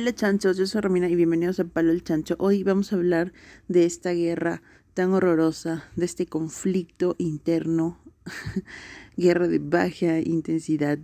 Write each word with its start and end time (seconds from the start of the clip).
Hola 0.00 0.14
chanchos, 0.14 0.56
yo 0.56 0.64
soy 0.64 0.80
Romina 0.80 1.08
y 1.08 1.16
bienvenidos 1.16 1.58
a 1.58 1.64
Palo 1.64 1.90
el 1.90 2.04
Chancho. 2.04 2.36
Hoy 2.38 2.62
vamos 2.62 2.92
a 2.92 2.96
hablar 2.96 3.32
de 3.66 3.84
esta 3.84 4.12
guerra 4.12 4.62
tan 4.94 5.12
horrorosa, 5.12 5.86
de 5.96 6.04
este 6.04 6.26
conflicto 6.26 7.16
interno, 7.18 7.98
guerra 9.16 9.48
de 9.48 9.58
baja 9.58 10.20
intensidad, 10.20 11.00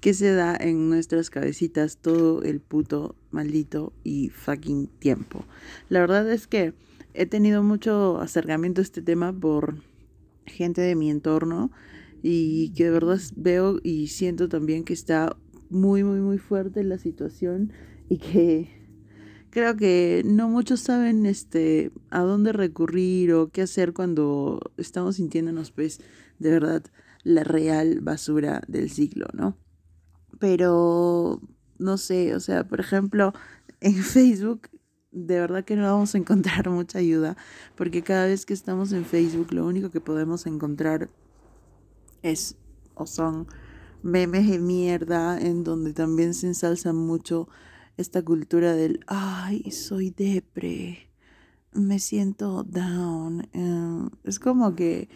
que 0.00 0.14
se 0.14 0.32
da 0.32 0.56
en 0.56 0.90
nuestras 0.90 1.30
cabecitas 1.30 1.98
todo 1.98 2.42
el 2.42 2.58
puto 2.58 3.14
maldito 3.30 3.92
y 4.02 4.30
fucking 4.30 4.88
tiempo. 4.98 5.44
La 5.88 6.00
verdad 6.00 6.28
es 6.28 6.48
que 6.48 6.74
he 7.14 7.26
tenido 7.26 7.62
mucho 7.62 8.18
acercamiento 8.20 8.80
a 8.80 8.82
este 8.82 9.00
tema 9.00 9.32
por 9.32 9.76
gente 10.44 10.80
de 10.80 10.96
mi 10.96 11.08
entorno 11.08 11.70
y 12.20 12.70
que 12.70 12.86
de 12.86 12.90
verdad 12.90 13.20
veo 13.36 13.78
y 13.84 14.08
siento 14.08 14.48
también 14.48 14.82
que 14.82 14.92
está 14.92 15.36
muy, 15.70 16.04
muy, 16.04 16.20
muy 16.20 16.38
fuerte 16.38 16.82
la 16.84 16.98
situación 16.98 17.72
y 18.08 18.18
que 18.18 18.70
creo 19.50 19.76
que 19.76 20.22
no 20.24 20.48
muchos 20.48 20.80
saben 20.80 21.26
este 21.26 21.90
a 22.10 22.20
dónde 22.20 22.52
recurrir 22.52 23.32
o 23.32 23.50
qué 23.50 23.62
hacer 23.62 23.92
cuando 23.92 24.60
estamos 24.76 25.16
sintiéndonos 25.16 25.70
pues 25.70 26.00
de 26.38 26.50
verdad 26.50 26.82
la 27.22 27.42
real 27.42 28.00
basura 28.00 28.62
del 28.68 28.90
ciclo, 28.90 29.26
¿no? 29.32 29.56
Pero 30.38 31.40
no 31.78 31.96
sé, 31.96 32.34
o 32.34 32.40
sea, 32.40 32.68
por 32.68 32.80
ejemplo, 32.80 33.32
en 33.80 33.94
Facebook 34.02 34.68
de 35.10 35.40
verdad 35.40 35.64
que 35.64 35.76
no 35.76 35.84
vamos 35.84 36.14
a 36.14 36.18
encontrar 36.18 36.68
mucha 36.68 36.98
ayuda 36.98 37.38
porque 37.74 38.02
cada 38.02 38.26
vez 38.26 38.44
que 38.44 38.52
estamos 38.52 38.92
en 38.92 39.06
Facebook 39.06 39.52
lo 39.52 39.66
único 39.66 39.90
que 39.90 40.00
podemos 40.00 40.46
encontrar 40.46 41.08
es 42.22 42.56
o 42.94 43.06
son 43.06 43.46
memes 44.06 44.48
de 44.48 44.58
mierda 44.58 45.38
en 45.38 45.64
donde 45.64 45.92
también 45.92 46.32
se 46.32 46.46
ensalza 46.46 46.92
mucho 46.92 47.48
esta 47.96 48.22
cultura 48.22 48.74
del, 48.74 49.00
ay, 49.06 49.70
soy 49.70 50.10
depre, 50.10 51.10
me 51.72 51.98
siento 51.98 52.62
down. 52.62 53.48
Eh, 53.52 54.08
es 54.24 54.38
como 54.38 54.74
que 54.74 55.08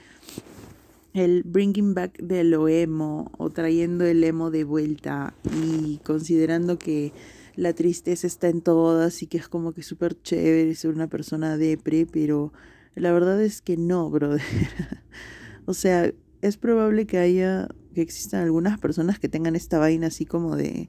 el 1.12 1.42
bringing 1.44 1.94
back 1.94 2.18
de 2.18 2.44
lo 2.44 2.68
emo 2.68 3.30
o 3.38 3.50
trayendo 3.50 4.04
el 4.04 4.22
emo 4.24 4.50
de 4.50 4.64
vuelta 4.64 5.34
y 5.64 5.98
considerando 5.98 6.78
que 6.78 7.12
la 7.56 7.72
tristeza 7.74 8.26
está 8.26 8.48
en 8.48 8.60
todas 8.60 9.22
y 9.22 9.26
que 9.26 9.38
es 9.38 9.48
como 9.48 9.72
que 9.72 9.82
súper 9.82 10.20
chévere 10.20 10.74
ser 10.74 10.90
una 10.92 11.08
persona 11.08 11.56
depre, 11.56 12.06
pero 12.06 12.52
la 12.94 13.12
verdad 13.12 13.40
es 13.42 13.60
que 13.62 13.76
no, 13.76 14.10
brother. 14.10 14.42
o 15.66 15.74
sea, 15.74 16.12
es 16.42 16.56
probable 16.56 17.06
que 17.06 17.18
haya, 17.18 17.68
que 17.92 18.02
existan 18.02 18.42
algunas 18.42 18.78
personas 18.78 19.18
que 19.18 19.28
tengan 19.28 19.56
esta 19.56 19.78
vaina 19.78 20.08
así 20.08 20.26
como 20.26 20.56
de, 20.56 20.88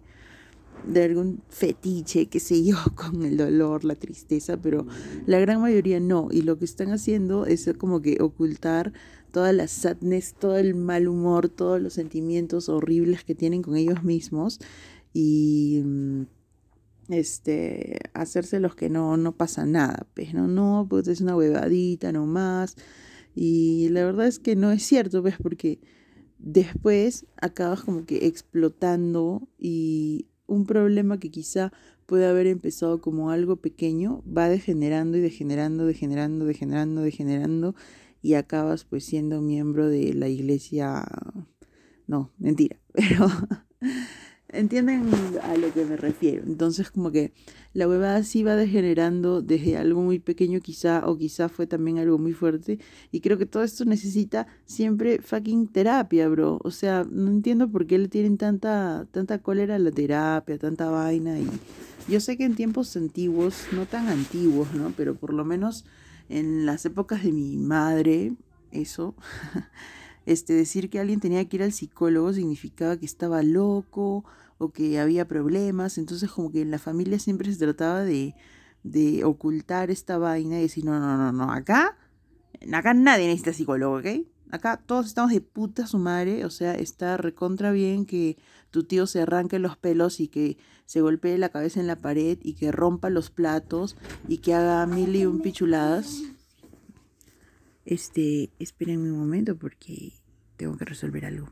de 0.87 1.03
algún 1.03 1.41
fetiche, 1.49 2.27
qué 2.27 2.39
sé 2.39 2.63
yo, 2.63 2.77
con 2.95 3.23
el 3.23 3.37
dolor, 3.37 3.83
la 3.83 3.95
tristeza, 3.95 4.57
pero 4.57 4.85
la 5.25 5.39
gran 5.39 5.61
mayoría 5.61 5.99
no. 5.99 6.27
Y 6.31 6.41
lo 6.41 6.57
que 6.57 6.65
están 6.65 6.91
haciendo 6.91 7.45
es 7.45 7.69
como 7.77 8.01
que 8.01 8.17
ocultar 8.21 8.93
toda 9.31 9.53
la 9.53 9.67
sadness, 9.67 10.33
todo 10.33 10.57
el 10.57 10.75
mal 10.75 11.07
humor, 11.07 11.49
todos 11.49 11.81
los 11.81 11.93
sentimientos 11.93 12.69
horribles 12.69 13.23
que 13.23 13.35
tienen 13.35 13.61
con 13.61 13.75
ellos 13.75 14.03
mismos 14.03 14.59
y 15.13 15.81
mm, 15.83 16.21
este 17.09 17.99
hacerse 18.13 18.59
los 18.59 18.75
que 18.75 18.89
no 18.89 19.17
no 19.17 19.33
pasa 19.33 19.65
nada, 19.65 20.05
pues 20.13 20.33
no, 20.33 20.47
no, 20.47 20.85
pues 20.89 21.07
es 21.07 21.21
una 21.21 21.35
huevadita 21.35 22.11
nomás 22.11 22.75
y 23.35 23.89
la 23.89 24.03
verdad 24.05 24.27
es 24.27 24.39
que 24.39 24.55
no 24.55 24.71
es 24.71 24.83
cierto, 24.83 25.21
¿ves? 25.21 25.35
Porque 25.41 25.79
después 26.41 27.25
acabas 27.37 27.81
como 27.81 28.05
que 28.05 28.27
explotando 28.27 29.47
y 29.57 30.27
un 30.47 30.65
problema 30.65 31.19
que 31.19 31.31
quizá 31.31 31.71
puede 32.05 32.27
haber 32.27 32.47
empezado 32.47 32.99
como 32.99 33.31
algo 33.31 33.57
pequeño 33.57 34.23
va 34.25 34.49
degenerando 34.49 35.17
y 35.17 35.21
degenerando, 35.21 35.85
degenerando, 35.85 36.45
degenerando, 36.45 37.01
degenerando 37.01 37.75
y 38.21 38.33
acabas 38.33 38.83
pues 38.83 39.05
siendo 39.05 39.41
miembro 39.41 39.87
de 39.87 40.13
la 40.13 40.27
iglesia. 40.27 41.03
No, 42.07 42.31
mentira, 42.37 42.77
pero 42.93 43.27
¿Entienden 44.53 45.09
a 45.43 45.55
lo 45.55 45.73
que 45.73 45.85
me 45.85 45.95
refiero? 45.95 46.43
Entonces 46.45 46.91
como 46.91 47.11
que 47.11 47.31
la 47.73 47.87
huevada 47.87 48.23
sí 48.23 48.43
va 48.43 48.55
degenerando 48.55 49.41
desde 49.41 49.77
algo 49.77 50.01
muy 50.01 50.19
pequeño 50.19 50.59
quizá 50.59 51.03
o 51.05 51.17
quizá 51.17 51.47
fue 51.47 51.67
también 51.67 51.99
algo 51.99 52.17
muy 52.17 52.33
fuerte 52.33 52.79
y 53.11 53.21
creo 53.21 53.37
que 53.37 53.45
todo 53.45 53.63
esto 53.63 53.85
necesita 53.85 54.47
siempre 54.65 55.21
fucking 55.21 55.67
terapia, 55.67 56.27
bro. 56.27 56.59
O 56.63 56.71
sea, 56.71 57.05
no 57.09 57.31
entiendo 57.31 57.69
por 57.69 57.87
qué 57.87 57.97
le 57.97 58.07
tienen 58.07 58.37
tanta 58.37 59.07
tanta 59.11 59.39
cólera 59.39 59.75
a 59.75 59.79
la 59.79 59.91
terapia, 59.91 60.57
tanta 60.57 60.89
vaina 60.89 61.39
y 61.39 61.47
yo 62.07 62.19
sé 62.19 62.37
que 62.37 62.45
en 62.45 62.55
tiempos 62.55 62.95
antiguos, 62.97 63.67
no 63.71 63.85
tan 63.85 64.07
antiguos, 64.07 64.73
¿no? 64.73 64.93
Pero 64.97 65.15
por 65.15 65.33
lo 65.33 65.45
menos 65.45 65.85
en 66.29 66.65
las 66.65 66.85
épocas 66.85 67.23
de 67.23 67.31
mi 67.31 67.57
madre, 67.57 68.33
eso 68.71 69.15
este, 70.25 70.53
decir 70.53 70.89
que 70.89 70.99
alguien 70.99 71.19
tenía 71.19 71.47
que 71.47 71.57
ir 71.57 71.63
al 71.63 71.73
psicólogo 71.73 72.33
significaba 72.33 72.97
que 72.97 73.05
estaba 73.05 73.43
loco 73.43 74.25
o 74.61 74.71
que 74.71 74.99
había 74.99 75.27
problemas, 75.27 75.97
entonces 75.97 76.29
como 76.29 76.51
que 76.51 76.61
en 76.61 76.69
la 76.69 76.77
familia 76.77 77.17
siempre 77.17 77.51
se 77.51 77.57
trataba 77.57 78.03
de, 78.03 78.35
de 78.83 79.23
ocultar 79.23 79.89
esta 79.89 80.19
vaina 80.19 80.59
y 80.59 80.63
decir, 80.63 80.85
no, 80.85 80.99
no, 80.99 81.17
no, 81.17 81.31
no, 81.31 81.51
acá, 81.51 81.97
acá 82.71 82.93
nadie 82.93 83.25
necesita 83.25 83.53
psicólogo, 83.53 83.97
¿ok? 83.97 84.27
Acá 84.51 84.77
todos 84.85 85.07
estamos 85.07 85.31
de 85.31 85.41
puta 85.41 85.87
su 85.87 85.97
madre, 85.97 86.45
o 86.45 86.51
sea, 86.51 86.75
está 86.75 87.17
recontra 87.17 87.71
bien 87.71 88.05
que 88.05 88.37
tu 88.69 88.83
tío 88.83 89.07
se 89.07 89.21
arranque 89.21 89.57
los 89.57 89.77
pelos 89.77 90.19
y 90.19 90.27
que 90.27 90.57
se 90.85 91.01
golpee 91.01 91.39
la 91.39 91.49
cabeza 91.49 91.79
en 91.79 91.87
la 91.87 91.95
pared 91.95 92.37
y 92.43 92.53
que 92.53 92.71
rompa 92.71 93.09
los 93.09 93.31
platos 93.31 93.97
y 94.27 94.39
que 94.39 94.53
haga 94.53 94.85
mil 94.85 95.15
y 95.15 95.25
un 95.25 95.41
pichuladas. 95.41 96.21
Este, 97.83 98.51
espérenme 98.59 99.11
un 99.11 99.17
momento 99.17 99.57
porque 99.57 100.13
tengo 100.55 100.77
que 100.77 100.85
resolver 100.85 101.25
algo. 101.25 101.49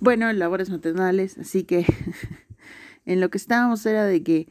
Bueno, 0.00 0.32
labores 0.32 0.70
maternales, 0.70 1.38
así 1.38 1.64
que 1.64 1.86
en 3.06 3.20
lo 3.20 3.30
que 3.30 3.38
estábamos 3.38 3.84
era 3.86 4.04
de 4.04 4.22
que 4.22 4.48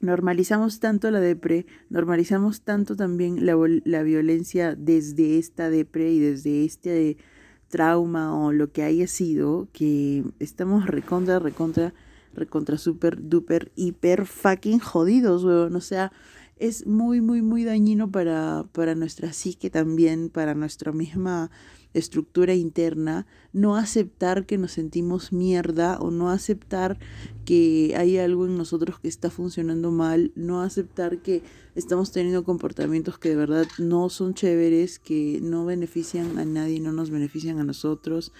normalizamos 0.00 0.80
tanto 0.80 1.10
la 1.10 1.20
depre, 1.20 1.66
normalizamos 1.90 2.62
tanto 2.62 2.96
también 2.96 3.44
la, 3.44 3.54
la 3.84 4.02
violencia 4.02 4.74
desde 4.74 5.38
esta 5.38 5.68
depre 5.70 6.10
y 6.12 6.18
desde 6.18 6.64
este 6.64 7.18
trauma 7.68 8.36
o 8.36 8.52
lo 8.52 8.72
que 8.72 8.82
haya 8.82 9.06
sido, 9.06 9.68
que 9.72 10.24
estamos 10.38 10.86
recontra, 10.86 11.38
recontra, 11.38 11.94
recontra, 12.34 12.78
super, 12.78 13.28
duper, 13.28 13.72
hiper 13.76 14.26
fucking 14.26 14.78
jodidos, 14.78 15.44
weón. 15.44 15.76
O 15.76 15.80
sea, 15.80 16.12
es 16.56 16.86
muy, 16.86 17.20
muy, 17.20 17.42
muy 17.42 17.64
dañino 17.64 18.10
para, 18.10 18.64
para 18.72 18.94
nuestra 18.94 19.32
psique 19.32 19.70
también, 19.70 20.28
para 20.30 20.54
nuestra 20.54 20.92
misma 20.92 21.50
estructura 21.94 22.54
interna, 22.54 23.26
no 23.52 23.76
aceptar 23.76 24.46
que 24.46 24.58
nos 24.58 24.72
sentimos 24.72 25.32
mierda 25.32 25.98
o 25.98 26.10
no 26.10 26.30
aceptar 26.30 26.98
que 27.44 27.94
hay 27.96 28.16
algo 28.18 28.46
en 28.46 28.56
nosotros 28.56 29.00
que 29.00 29.08
está 29.08 29.30
funcionando 29.30 29.90
mal, 29.90 30.32
no 30.36 30.62
aceptar 30.62 31.18
que 31.18 31.42
estamos 31.74 32.12
teniendo 32.12 32.44
comportamientos 32.44 33.18
que 33.18 33.30
de 33.30 33.36
verdad 33.36 33.66
no 33.78 34.08
son 34.08 34.34
chéveres, 34.34 34.98
que 34.98 35.40
no 35.42 35.64
benefician 35.64 36.38
a 36.38 36.44
nadie, 36.44 36.80
no 36.80 36.92
nos 36.92 37.10
benefician 37.10 37.58
a 37.58 37.64
nosotros. 37.64 38.32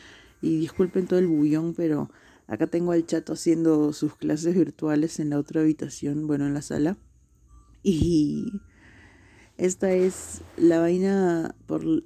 Y 0.43 0.59
disculpen 0.59 1.07
todo 1.07 1.19
el 1.19 1.27
bullón, 1.27 1.74
pero 1.74 2.10
acá 2.47 2.66
tengo 2.66 2.92
al 2.92 3.04
chato 3.04 3.34
haciendo 3.34 3.92
sus 3.92 4.16
clases 4.16 4.54
virtuales 4.54 5.21
en 5.21 5.30
la 5.30 5.39
otra 5.39 5.60
habitación, 5.60 6.27
bueno, 6.27 6.47
en 6.47 6.54
la 6.54 6.63
sala. 6.63 6.98
Y 7.83 8.53
esta 9.60 9.92
es 9.92 10.41
la 10.57 10.80
vaina 10.80 11.54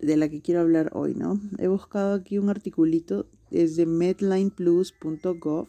de 0.01 0.17
la 0.17 0.29
que 0.29 0.43
quiero 0.43 0.61
hablar 0.61 0.91
hoy, 0.93 1.15
¿no? 1.15 1.41
He 1.59 1.69
buscado 1.69 2.13
aquí 2.15 2.37
un 2.37 2.51
articulito 2.51 3.31
desde 3.53 3.87
medlineplus.gov 3.87 5.69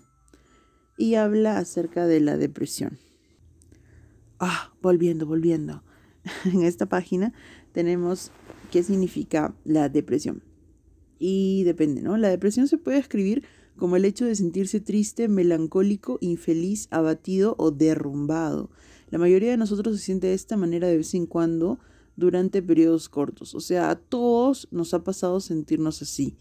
y 0.98 1.14
habla 1.14 1.60
acerca 1.60 2.08
de 2.08 2.22
la 2.22 2.38
depresión. 2.38 2.98
Ah, 4.40 4.74
volviendo, 4.82 5.28
volviendo. 5.28 5.84
en 6.52 6.64
esta 6.64 6.88
página 6.88 7.34
tenemos 7.72 8.32
qué 8.72 8.82
significa 8.82 9.56
la 9.64 9.88
depresión. 9.88 10.42
Y 11.20 11.66
depende, 11.66 12.02
¿no? 12.02 12.18
La 12.18 12.30
depresión 12.30 12.68
se 12.68 12.80
puede 12.80 12.98
escribir 12.98 13.44
como 13.78 13.96
el 13.96 14.06
hecho 14.06 14.26
de 14.26 14.34
sentirse 14.34 14.80
triste, 14.80 15.28
melancólico, 15.28 16.18
infeliz, 16.20 16.88
abatido 16.90 17.54
o 17.60 17.70
derrumbado. 17.70 18.72
La 19.16 19.20
mayoría 19.20 19.52
de 19.52 19.56
nosotros 19.56 19.96
se 19.96 20.04
siente 20.04 20.28
de 20.28 20.34
esta 20.34 20.58
manera 20.58 20.90
de 20.90 20.98
vez 20.98 21.14
en 21.14 21.26
cuando 21.26 21.80
durante 22.18 22.62
periodos 22.62 23.08
cortos. 23.08 23.56
O 23.56 23.62
sea, 23.62 23.90
a 23.90 23.96
todos 23.96 24.68
nos 24.72 24.94
ha 24.94 25.06
pasado 25.06 25.40
sentirnos 25.40 26.02
así. 26.02 26.36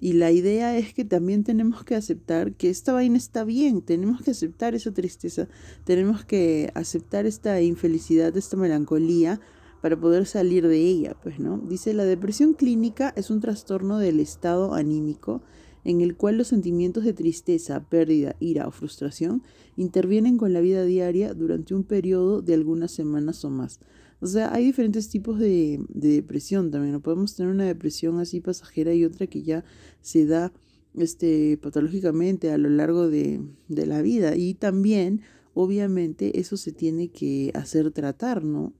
Y 0.00 0.14
la 0.14 0.32
idea 0.32 0.76
es 0.76 0.92
que 0.92 1.04
también 1.04 1.44
tenemos 1.44 1.84
que 1.84 1.94
aceptar 1.94 2.54
que 2.54 2.68
esta 2.68 2.92
vaina 2.92 3.16
está 3.16 3.44
bien, 3.44 3.80
tenemos 3.80 4.22
que 4.22 4.32
aceptar 4.32 4.74
esa 4.74 4.92
tristeza, 4.92 5.46
tenemos 5.84 6.24
que 6.24 6.72
aceptar 6.74 7.26
esta 7.26 7.62
infelicidad, 7.62 8.36
esta 8.36 8.56
melancolía 8.56 9.40
para 9.80 9.96
poder 9.96 10.26
salir 10.26 10.66
de 10.66 10.78
ella, 10.78 11.14
pues, 11.22 11.38
¿no? 11.38 11.58
Dice, 11.58 11.94
la 11.94 12.04
depresión 12.04 12.54
clínica 12.54 13.12
es 13.14 13.30
un 13.30 13.38
trastorno 13.38 13.98
del 13.98 14.18
estado 14.18 14.74
anímico 14.74 15.42
en 15.86 16.00
el 16.00 16.16
cual 16.16 16.36
los 16.36 16.48
sentimientos 16.48 17.04
de 17.04 17.12
tristeza, 17.12 17.88
pérdida, 17.88 18.34
ira 18.40 18.66
o 18.66 18.72
frustración 18.72 19.44
intervienen 19.76 20.36
con 20.36 20.52
la 20.52 20.60
vida 20.60 20.84
diaria 20.84 21.32
durante 21.32 21.76
un 21.76 21.84
periodo 21.84 22.42
de 22.42 22.54
algunas 22.54 22.90
semanas 22.90 23.44
o 23.44 23.50
más. 23.50 23.78
O 24.20 24.26
sea, 24.26 24.52
hay 24.52 24.64
diferentes 24.64 25.08
tipos 25.08 25.38
de, 25.38 25.80
depresión 25.88 26.72
también. 26.72 26.92
No 26.92 27.00
podemos 27.00 27.36
tener 27.36 27.52
una 27.52 27.66
depresión 27.66 28.18
así 28.18 28.40
pasajera 28.40 28.94
y 28.94 29.04
otra 29.04 29.28
que 29.28 29.44
ya 29.44 29.64
se 30.00 30.26
da 30.26 30.52
este, 30.96 31.56
patológicamente 31.58 32.50
a 32.50 32.58
lo 32.58 32.68
largo 32.68 33.08
de, 33.08 33.40
de 33.68 33.86
la 33.86 34.02
vida. 34.02 34.34
Y 34.34 34.54
también, 34.54 35.20
obviamente, 35.54 36.40
eso 36.40 36.56
se 36.56 36.72
tiene 36.72 37.12
que 37.12 37.52
hacer 37.54 37.92
tratar, 37.92 38.42
¿no? 38.42 38.72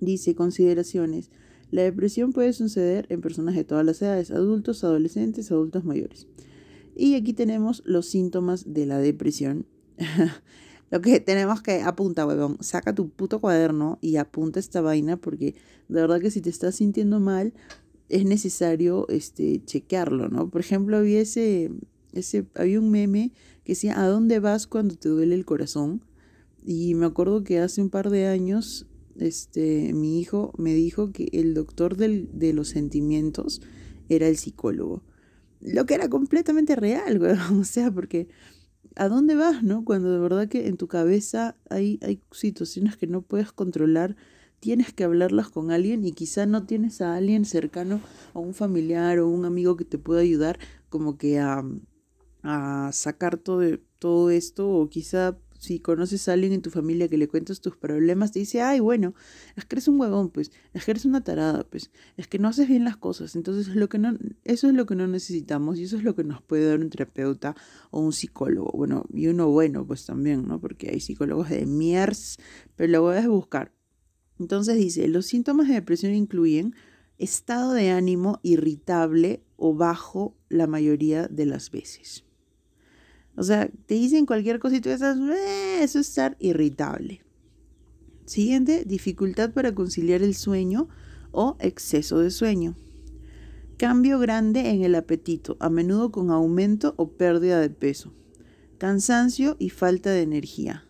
Dice 0.00 0.34
consideraciones. 0.34 1.30
La 1.70 1.82
depresión 1.82 2.32
puede 2.32 2.52
suceder 2.52 3.06
en 3.10 3.20
personas 3.20 3.54
de 3.54 3.64
todas 3.64 3.84
las 3.84 4.02
edades, 4.02 4.30
adultos, 4.30 4.82
adolescentes, 4.82 5.50
adultos 5.52 5.84
mayores. 5.84 6.26
Y 6.96 7.14
aquí 7.14 7.32
tenemos 7.32 7.82
los 7.86 8.06
síntomas 8.06 8.72
de 8.72 8.86
la 8.86 8.98
depresión. 8.98 9.66
Lo 10.90 11.00
que 11.00 11.20
tenemos 11.20 11.62
que 11.62 11.82
apunta, 11.82 12.26
huevón, 12.26 12.56
saca 12.60 12.94
tu 12.94 13.10
puto 13.10 13.40
cuaderno 13.40 13.98
y 14.00 14.16
apunta 14.16 14.58
esta 14.58 14.80
vaina 14.80 15.16
porque 15.16 15.54
de 15.88 16.00
verdad 16.00 16.20
que 16.20 16.32
si 16.32 16.40
te 16.40 16.50
estás 16.50 16.74
sintiendo 16.74 17.20
mal 17.20 17.54
es 18.08 18.24
necesario 18.24 19.08
este 19.08 19.62
chequearlo, 19.64 20.28
¿no? 20.28 20.50
Por 20.50 20.60
ejemplo, 20.60 20.96
había 20.96 21.20
ese, 21.20 21.70
ese 22.12 22.44
había 22.56 22.80
un 22.80 22.90
meme 22.90 23.30
que 23.62 23.72
decía, 23.72 24.00
¿a 24.00 24.08
dónde 24.08 24.40
vas 24.40 24.66
cuando 24.66 24.96
te 24.96 25.08
duele 25.08 25.36
el 25.36 25.44
corazón? 25.44 26.04
Y 26.64 26.94
me 26.94 27.06
acuerdo 27.06 27.44
que 27.44 27.60
hace 27.60 27.80
un 27.80 27.88
par 27.88 28.10
de 28.10 28.26
años 28.26 28.86
este, 29.18 29.92
mi 29.92 30.20
hijo 30.20 30.52
me 30.56 30.74
dijo 30.74 31.12
que 31.12 31.28
el 31.32 31.54
doctor 31.54 31.96
de 31.96 32.52
los 32.52 32.68
sentimientos 32.68 33.62
era 34.08 34.28
el 34.28 34.36
psicólogo. 34.36 35.02
Lo 35.60 35.86
que 35.86 35.94
era 35.94 36.08
completamente 36.08 36.76
real, 36.76 37.20
O 37.58 37.64
sea, 37.64 37.90
porque 37.90 38.28
¿a 38.96 39.08
dónde 39.08 39.34
vas, 39.34 39.62
no? 39.62 39.84
Cuando 39.84 40.12
de 40.12 40.18
verdad 40.18 40.48
que 40.48 40.66
en 40.66 40.76
tu 40.76 40.88
cabeza 40.88 41.56
hay, 41.68 41.98
hay 42.02 42.20
situaciones 42.32 42.96
que 42.96 43.06
no 43.06 43.22
puedes 43.22 43.52
controlar, 43.52 44.16
tienes 44.58 44.92
que 44.92 45.04
hablarlas 45.04 45.48
con 45.48 45.70
alguien 45.70 46.04
y 46.04 46.12
quizá 46.12 46.46
no 46.46 46.64
tienes 46.64 47.00
a 47.00 47.14
alguien 47.14 47.44
cercano, 47.44 48.00
o 48.32 48.40
un 48.40 48.54
familiar 48.54 49.18
o 49.18 49.28
un 49.28 49.44
amigo 49.44 49.76
que 49.76 49.84
te 49.84 49.98
pueda 49.98 50.20
ayudar 50.20 50.58
como 50.88 51.16
que 51.16 51.38
a, 51.38 51.64
a 52.42 52.90
sacar 52.92 53.38
todo, 53.38 53.62
todo 53.98 54.30
esto 54.30 54.68
o 54.68 54.88
quizá 54.88 55.38
si 55.60 55.78
conoces 55.78 56.26
a 56.26 56.32
alguien 56.32 56.54
en 56.54 56.62
tu 56.62 56.70
familia 56.70 57.06
que 57.06 57.18
le 57.18 57.28
cuentas 57.28 57.60
tus 57.60 57.76
problemas, 57.76 58.32
te 58.32 58.38
dice, 58.38 58.62
ay, 58.62 58.80
bueno, 58.80 59.14
es 59.56 59.66
que 59.66 59.74
eres 59.74 59.88
un 59.88 60.00
huevón, 60.00 60.30
pues, 60.30 60.50
es 60.72 60.86
que 60.86 60.90
eres 60.90 61.04
una 61.04 61.22
tarada, 61.22 61.64
pues, 61.64 61.90
es 62.16 62.26
que 62.26 62.38
no 62.38 62.48
haces 62.48 62.66
bien 62.66 62.82
las 62.82 62.96
cosas. 62.96 63.36
Entonces, 63.36 63.76
lo 63.76 63.90
que 63.90 63.98
no, 63.98 64.16
eso 64.44 64.68
es 64.68 64.74
lo 64.74 64.86
que 64.86 64.94
no 64.94 65.06
necesitamos 65.06 65.78
y 65.78 65.84
eso 65.84 65.98
es 65.98 66.02
lo 66.02 66.16
que 66.16 66.24
nos 66.24 66.40
puede 66.40 66.66
dar 66.66 66.80
un 66.80 66.88
terapeuta 66.88 67.54
o 67.90 68.00
un 68.00 68.14
psicólogo. 68.14 68.72
Bueno, 68.72 69.04
y 69.12 69.26
uno 69.26 69.50
bueno, 69.50 69.86
pues 69.86 70.06
también, 70.06 70.48
¿no? 70.48 70.58
Porque 70.58 70.88
hay 70.88 71.00
psicólogos 71.00 71.50
de 71.50 71.66
miers, 71.66 72.38
pero 72.74 72.90
lo 72.90 73.02
voy 73.02 73.18
a 73.18 73.28
buscar. 73.28 73.70
Entonces 74.38 74.78
dice, 74.78 75.06
los 75.08 75.26
síntomas 75.26 75.68
de 75.68 75.74
depresión 75.74 76.14
incluyen 76.14 76.74
estado 77.18 77.74
de 77.74 77.90
ánimo 77.90 78.40
irritable 78.42 79.42
o 79.56 79.74
bajo 79.74 80.34
la 80.48 80.66
mayoría 80.66 81.28
de 81.28 81.44
las 81.44 81.70
veces. 81.70 82.24
O 83.40 83.42
sea, 83.42 83.70
te 83.86 83.94
dicen 83.94 84.26
cualquier 84.26 84.58
cosa 84.58 84.76
y 84.76 84.80
tú 84.82 84.90
estás, 84.90 85.16
eh, 85.16 85.82
eso 85.82 85.98
es 85.98 86.08
estar 86.10 86.36
irritable. 86.40 87.22
Siguiente, 88.26 88.84
dificultad 88.84 89.54
para 89.54 89.74
conciliar 89.74 90.20
el 90.20 90.34
sueño 90.34 90.90
o 91.32 91.56
exceso 91.58 92.18
de 92.18 92.30
sueño. 92.30 92.76
Cambio 93.78 94.18
grande 94.18 94.68
en 94.68 94.84
el 94.84 94.94
apetito, 94.94 95.56
a 95.58 95.70
menudo 95.70 96.12
con 96.12 96.30
aumento 96.30 96.92
o 96.98 97.12
pérdida 97.12 97.60
de 97.60 97.70
peso. 97.70 98.12
Cansancio 98.76 99.56
y 99.58 99.70
falta 99.70 100.10
de 100.10 100.20
energía. 100.20 100.84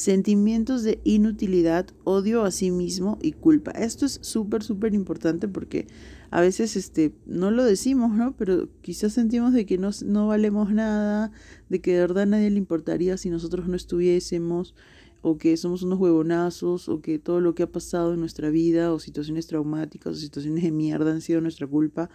Sentimientos 0.00 0.82
de 0.82 0.98
inutilidad, 1.04 1.86
odio 2.04 2.44
a 2.44 2.50
sí 2.52 2.70
mismo 2.70 3.18
y 3.20 3.32
culpa. 3.32 3.70
Esto 3.72 4.06
es 4.06 4.18
súper, 4.22 4.62
súper 4.62 4.94
importante 4.94 5.46
porque 5.46 5.88
a 6.30 6.40
veces 6.40 6.74
este, 6.74 7.12
no 7.26 7.50
lo 7.50 7.64
decimos, 7.64 8.10
¿no? 8.10 8.34
Pero 8.34 8.70
quizás 8.80 9.12
sentimos 9.12 9.52
de 9.52 9.66
que 9.66 9.76
no, 9.76 9.90
no 10.06 10.26
valemos 10.26 10.72
nada, 10.72 11.32
de 11.68 11.82
que 11.82 11.92
de 11.92 12.00
verdad 12.00 12.22
a 12.22 12.26
nadie 12.26 12.48
le 12.48 12.56
importaría 12.56 13.18
si 13.18 13.28
nosotros 13.28 13.68
no 13.68 13.76
estuviésemos, 13.76 14.74
o 15.20 15.36
que 15.36 15.54
somos 15.58 15.82
unos 15.82 15.98
huevonazos, 15.98 16.88
o 16.88 17.02
que 17.02 17.18
todo 17.18 17.42
lo 17.42 17.54
que 17.54 17.64
ha 17.64 17.70
pasado 17.70 18.14
en 18.14 18.20
nuestra 18.20 18.48
vida, 18.48 18.94
o 18.94 19.00
situaciones 19.00 19.48
traumáticas, 19.48 20.14
o 20.14 20.16
situaciones 20.18 20.64
de 20.64 20.72
mierda 20.72 21.12
han 21.12 21.20
sido 21.20 21.42
nuestra 21.42 21.66
culpa, 21.66 22.08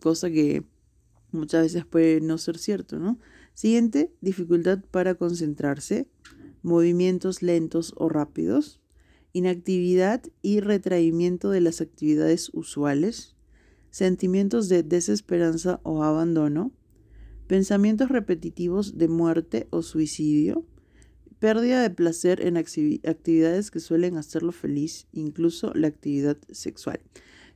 cosa 0.00 0.30
que 0.30 0.64
muchas 1.30 1.64
veces 1.64 1.84
puede 1.84 2.22
no 2.22 2.38
ser 2.38 2.56
cierto, 2.56 2.98
¿no? 2.98 3.18
Siguiente, 3.52 4.12
dificultad 4.20 4.78
para 4.90 5.16
concentrarse, 5.16 6.06
movimientos 6.62 7.42
lentos 7.42 7.94
o 7.96 8.08
rápidos, 8.08 8.80
inactividad 9.32 10.22
y 10.42 10.60
retraimiento 10.60 11.50
de 11.50 11.60
las 11.60 11.80
actividades 11.80 12.50
usuales, 12.52 13.36
sentimientos 13.90 14.68
de 14.68 14.82
desesperanza 14.82 15.80
o 15.82 16.02
abandono, 16.02 16.72
pensamientos 17.46 18.08
repetitivos 18.08 18.98
de 18.98 19.08
muerte 19.08 19.66
o 19.70 19.82
suicidio, 19.82 20.64
pérdida 21.38 21.82
de 21.82 21.90
placer 21.90 22.44
en 22.46 22.56
actividades 22.56 23.70
que 23.70 23.80
suelen 23.80 24.16
hacerlo 24.16 24.52
feliz, 24.52 25.06
incluso 25.12 25.72
la 25.74 25.88
actividad 25.88 26.36
sexual. 26.50 27.00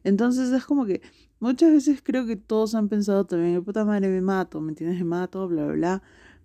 Entonces 0.05 0.51
es 0.51 0.65
como 0.65 0.87
que 0.87 1.01
muchas 1.41 1.71
veces 1.73 2.01
creo 2.03 2.27
que 2.27 2.37
todos 2.37 2.75
han 2.75 2.89
pensado 2.89 3.27
también, 3.27 3.63
puta 3.65 3.85
madre, 3.85 4.09
me 4.09 4.21
mato, 4.21 4.61
¿me 4.61 4.71
entiendes? 4.71 4.99
Me 4.99 5.05
mato, 5.05 5.47
bla, 5.49 5.65
bla, 5.67 5.75
bla. 5.75 6.03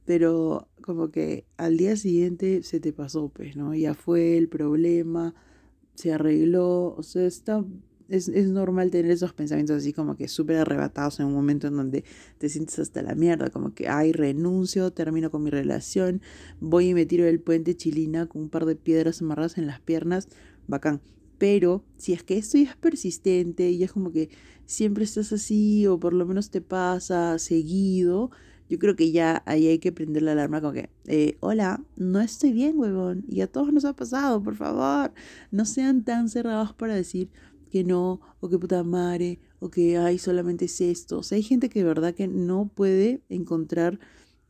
Pero 0.07 0.69
como 0.81 1.11
que 1.11 1.45
al 1.57 1.75
día 1.75 1.97
siguiente 1.97 2.63
se 2.63 2.79
te 2.79 2.93
pasó, 2.93 3.27
pues, 3.27 3.57
¿no? 3.57 3.75
Ya 3.75 3.93
fue 3.93 4.37
el 4.37 4.47
problema, 4.47 5.35
se 5.95 6.13
arregló, 6.13 6.95
o 6.95 7.03
sea, 7.03 7.25
está 7.25 7.65
es, 8.07 8.29
normal 8.29 8.89
tener 8.89 9.11
esos 9.11 9.33
pensamientos 9.33 9.75
así 9.75 9.91
como 9.91 10.15
que 10.15 10.29
súper 10.29 10.55
arrebatados 10.57 11.19
en 11.19 11.25
un 11.25 11.33
momento 11.33 11.67
en 11.67 11.75
donde 11.75 12.05
te 12.37 12.47
sientes 12.47 12.79
hasta 12.79 13.01
la 13.01 13.15
mierda, 13.15 13.49
como 13.49 13.73
que, 13.73 13.89
ay, 13.89 14.13
renuncio, 14.13 14.91
termino 14.91 15.29
con 15.29 15.43
mi 15.43 15.49
relación, 15.49 16.21
voy 16.61 16.89
y 16.89 16.93
me 16.93 17.05
tiro 17.05 17.25
del 17.25 17.41
puente 17.41 17.75
chilina 17.75 18.27
con 18.27 18.43
un 18.43 18.49
par 18.49 18.65
de 18.65 18.77
piedras 18.77 19.21
amarradas 19.21 19.57
en 19.57 19.67
las 19.67 19.81
piernas, 19.81 20.29
bacán. 20.67 21.01
Pero 21.37 21.83
si 21.97 22.13
es 22.13 22.23
que 22.23 22.37
esto 22.37 22.57
ya 22.57 22.71
es 22.71 22.77
persistente 22.77 23.69
y 23.69 23.83
es 23.83 23.91
como 23.91 24.13
que 24.13 24.29
siempre 24.65 25.03
estás 25.03 25.33
así 25.33 25.85
o 25.85 25.99
por 25.99 26.13
lo 26.13 26.25
menos 26.25 26.49
te 26.49 26.61
pasa 26.61 27.37
seguido, 27.39 28.31
yo 28.69 28.79
creo 28.79 28.95
que 28.95 29.11
ya 29.11 29.43
ahí 29.45 29.67
hay 29.67 29.79
que 29.79 29.91
prender 29.91 30.23
la 30.23 30.33
alarma 30.33 30.61
como 30.61 30.73
que, 30.73 30.89
eh, 31.05 31.37
hola, 31.39 31.83
no 31.95 32.19
estoy 32.19 32.53
bien, 32.53 32.77
huevón, 32.77 33.25
y 33.27 33.41
a 33.41 33.47
todos 33.47 33.71
nos 33.73 33.85
ha 33.85 33.93
pasado, 33.95 34.41
por 34.43 34.55
favor, 34.55 35.13
no 35.51 35.65
sean 35.65 36.03
tan 36.03 36.29
cerrados 36.29 36.73
para 36.73 36.95
decir, 36.95 37.29
que 37.69 37.83
no, 37.83 38.21
o 38.39 38.49
que 38.49 38.57
puta 38.57 38.83
madre, 38.83 39.39
o 39.59 39.69
que 39.69 39.97
hay 39.97 40.17
solamente 40.17 40.65
es 40.65 40.81
esto. 40.81 41.19
O 41.19 41.21
hay 41.31 41.43
gente 41.43 41.69
que 41.69 41.79
de 41.79 41.85
verdad 41.85 42.13
que 42.13 42.27
no 42.27 42.71
puede 42.73 43.21
encontrar 43.29 43.99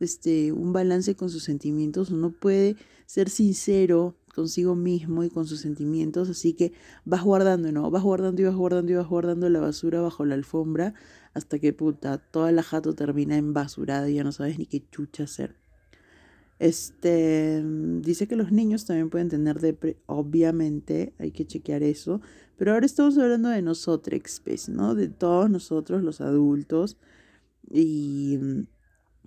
este, 0.00 0.52
un 0.52 0.72
balance 0.72 1.16
con 1.16 1.30
sus 1.30 1.44
sentimientos, 1.44 2.10
no 2.10 2.30
puede 2.30 2.76
ser 3.06 3.30
sincero 3.30 4.16
consigo 4.34 4.76
mismo 4.76 5.24
y 5.24 5.30
con 5.30 5.46
sus 5.46 5.60
sentimientos, 5.60 6.28
así 6.28 6.52
que 6.52 6.72
vas 7.04 7.24
guardando, 7.24 7.72
¿no? 7.72 7.90
Vas 7.90 8.04
guardando 8.04 8.40
y 8.40 8.44
vas 8.44 8.54
guardando 8.54 8.92
y 8.92 8.94
vas 8.94 9.08
guardando 9.08 9.48
la 9.48 9.58
basura 9.58 10.00
bajo 10.00 10.24
la 10.24 10.34
alfombra 10.34 10.94
hasta 11.38 11.58
que 11.58 11.72
puta, 11.72 12.18
toda 12.18 12.52
la 12.52 12.62
jato 12.62 12.94
termina 12.94 13.36
en 13.36 13.54
basurada 13.54 14.08
y 14.10 14.14
ya 14.14 14.24
no 14.24 14.32
sabes 14.32 14.58
ni 14.58 14.66
qué 14.66 14.82
chucha 14.90 15.24
hacer. 15.24 15.56
Este 16.58 17.64
dice 18.00 18.26
que 18.26 18.36
los 18.36 18.50
niños 18.52 18.84
también 18.84 19.10
pueden 19.10 19.28
tener 19.28 19.60
depre, 19.60 19.96
obviamente, 20.06 21.14
hay 21.18 21.30
que 21.30 21.46
chequear 21.46 21.82
eso, 21.82 22.20
pero 22.56 22.72
ahora 22.72 22.84
estamos 22.84 23.16
hablando 23.16 23.48
de 23.48 23.62
nosotros, 23.62 24.42
pues, 24.44 24.68
¿no? 24.68 24.94
De 24.94 25.08
todos 25.08 25.48
nosotros, 25.48 26.02
los 26.02 26.20
adultos, 26.20 26.98
y 27.70 28.38
mm, 28.40 28.66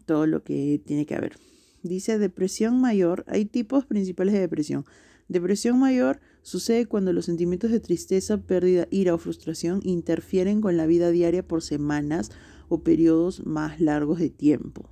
todo 0.06 0.28
lo 0.28 0.44
que 0.44 0.82
tiene 0.86 1.06
que 1.06 1.16
haber. 1.16 1.38
Dice 1.84 2.20
depresión 2.20 2.80
mayor, 2.80 3.24
hay 3.28 3.46
tipos 3.46 3.86
principales 3.86 4.34
de 4.34 4.42
depresión. 4.42 4.86
Depresión 5.28 5.80
mayor 5.80 6.20
sucede 6.42 6.86
cuando 6.86 7.14
los 7.14 7.26
sentimientos 7.26 7.72
de 7.72 7.80
tristeza, 7.80 8.38
pérdida, 8.38 8.88
ira 8.92 9.14
o 9.14 9.18
frustración 9.18 9.80
interfieren 9.84 10.62
con 10.62 10.78
la 10.78 10.86
vida 10.86 11.12
diaria 11.12 11.48
por 11.48 11.62
semanas 11.62 12.32
o 12.70 12.84
periodos 12.84 13.46
más 13.46 13.80
largos 13.80 14.20
de 14.20 14.30
tiempo. 14.30 14.90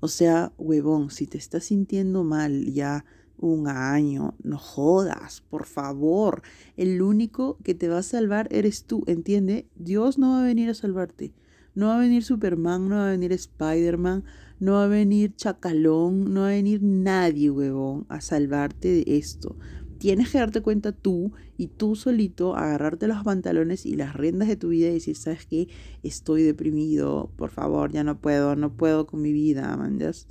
O 0.00 0.08
sea, 0.08 0.52
huevón, 0.58 1.10
si 1.10 1.26
te 1.26 1.38
estás 1.38 1.64
sintiendo 1.64 2.24
mal 2.24 2.72
ya 2.72 3.04
un 3.38 3.68
año, 3.68 4.34
no 4.42 4.58
jodas, 4.58 5.42
por 5.48 5.66
favor. 5.66 6.42
El 6.76 7.02
único 7.02 7.58
que 7.62 7.74
te 7.74 7.88
va 7.88 7.98
a 7.98 8.02
salvar 8.02 8.48
eres 8.50 8.84
tú, 8.84 9.02
¿entiende? 9.06 9.66
Dios 9.76 10.18
no 10.18 10.30
va 10.30 10.42
a 10.42 10.46
venir 10.46 10.70
a 10.70 10.74
salvarte. 10.74 11.32
No 11.74 11.88
va 11.88 11.96
a 11.96 12.00
venir 12.00 12.22
Superman, 12.22 12.88
no 12.88 12.96
va 12.96 13.08
a 13.08 13.10
venir 13.10 13.32
Spider-Man, 13.32 14.24
no 14.60 14.74
va 14.74 14.84
a 14.84 14.88
venir 14.88 15.34
Chacalón, 15.34 16.32
no 16.32 16.42
va 16.42 16.48
a 16.48 16.50
venir 16.50 16.82
nadie, 16.82 17.50
huevón, 17.50 18.06
a 18.08 18.20
salvarte 18.20 18.88
de 18.88 19.16
esto. 19.16 19.56
Tienes 20.04 20.30
que 20.30 20.36
darte 20.36 20.60
cuenta 20.60 20.92
tú 20.92 21.32
y 21.56 21.68
tú 21.68 21.96
solito 21.96 22.56
agarrarte 22.56 23.08
los 23.08 23.24
pantalones 23.24 23.86
y 23.86 23.96
las 23.96 24.14
riendas 24.14 24.48
de 24.48 24.56
tu 24.56 24.68
vida 24.68 24.90
y 24.90 24.92
decir, 24.92 25.16
¿sabes 25.16 25.46
qué? 25.46 25.68
Estoy 26.02 26.42
deprimido, 26.42 27.32
por 27.36 27.48
favor, 27.48 27.90
ya 27.90 28.04
no 28.04 28.20
puedo, 28.20 28.54
no 28.54 28.76
puedo 28.76 29.06
con 29.06 29.22
mi 29.22 29.32
vida, 29.32 29.74
manjas. 29.78 30.28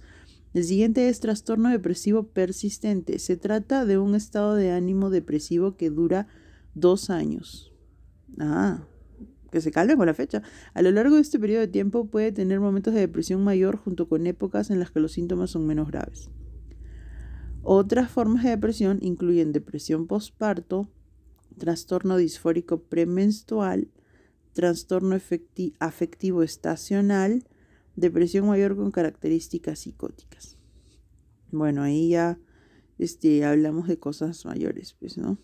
El 0.53 0.63
siguiente 0.63 1.09
es 1.09 1.21
trastorno 1.21 1.69
depresivo 1.69 2.21
persistente. 2.21 3.17
Se 3.17 3.35
trata 3.35 3.83
de 3.83 3.97
un 3.97 4.13
estado 4.13 4.53
de 4.53 4.69
ánimo 4.69 5.09
depresivo 5.09 5.75
que 5.75 5.89
dura 5.89 6.27
dos 6.75 7.09
años. 7.09 7.73
Ah, 8.39 8.85
que 9.51 9.59
se 9.59 9.71
calme 9.71 9.97
con 9.97 10.05
la 10.05 10.13
fecha. 10.13 10.43
A 10.75 10.83
lo 10.83 10.91
largo 10.91 11.15
de 11.15 11.21
este 11.23 11.39
periodo 11.39 11.61
de 11.61 11.67
tiempo 11.67 12.05
puede 12.05 12.31
tener 12.31 12.59
momentos 12.59 12.93
de 12.93 12.99
depresión 12.99 13.43
mayor 13.43 13.77
junto 13.77 14.07
con 14.07 14.27
épocas 14.27 14.69
en 14.69 14.79
las 14.79 14.91
que 14.91 14.99
los 14.99 15.13
síntomas 15.13 15.49
son 15.49 15.65
menos 15.65 15.87
graves. 15.87 16.29
Otras 17.65 18.11
formas 18.11 18.43
de 18.43 18.49
depresión 18.49 18.99
incluyen 19.01 19.53
depresión 19.53 20.05
postparto, 20.05 20.89
trastorno 21.57 22.17
disfórico 22.17 22.83
premenstrual, 22.83 23.89
trastorno 24.51 25.17
afectivo 25.79 26.43
estacional, 26.43 27.47
depresión 27.95 28.47
mayor 28.47 28.75
con 28.75 28.91
características 28.91 29.79
psicóticas. 29.79 30.57
Bueno, 31.51 31.83
ahí 31.83 32.09
ya 32.09 32.37
este, 32.97 33.45
hablamos 33.45 33.87
de 33.87 33.97
cosas 33.97 34.45
mayores, 34.45 34.97
pues, 34.99 35.17
¿no? 35.17 35.37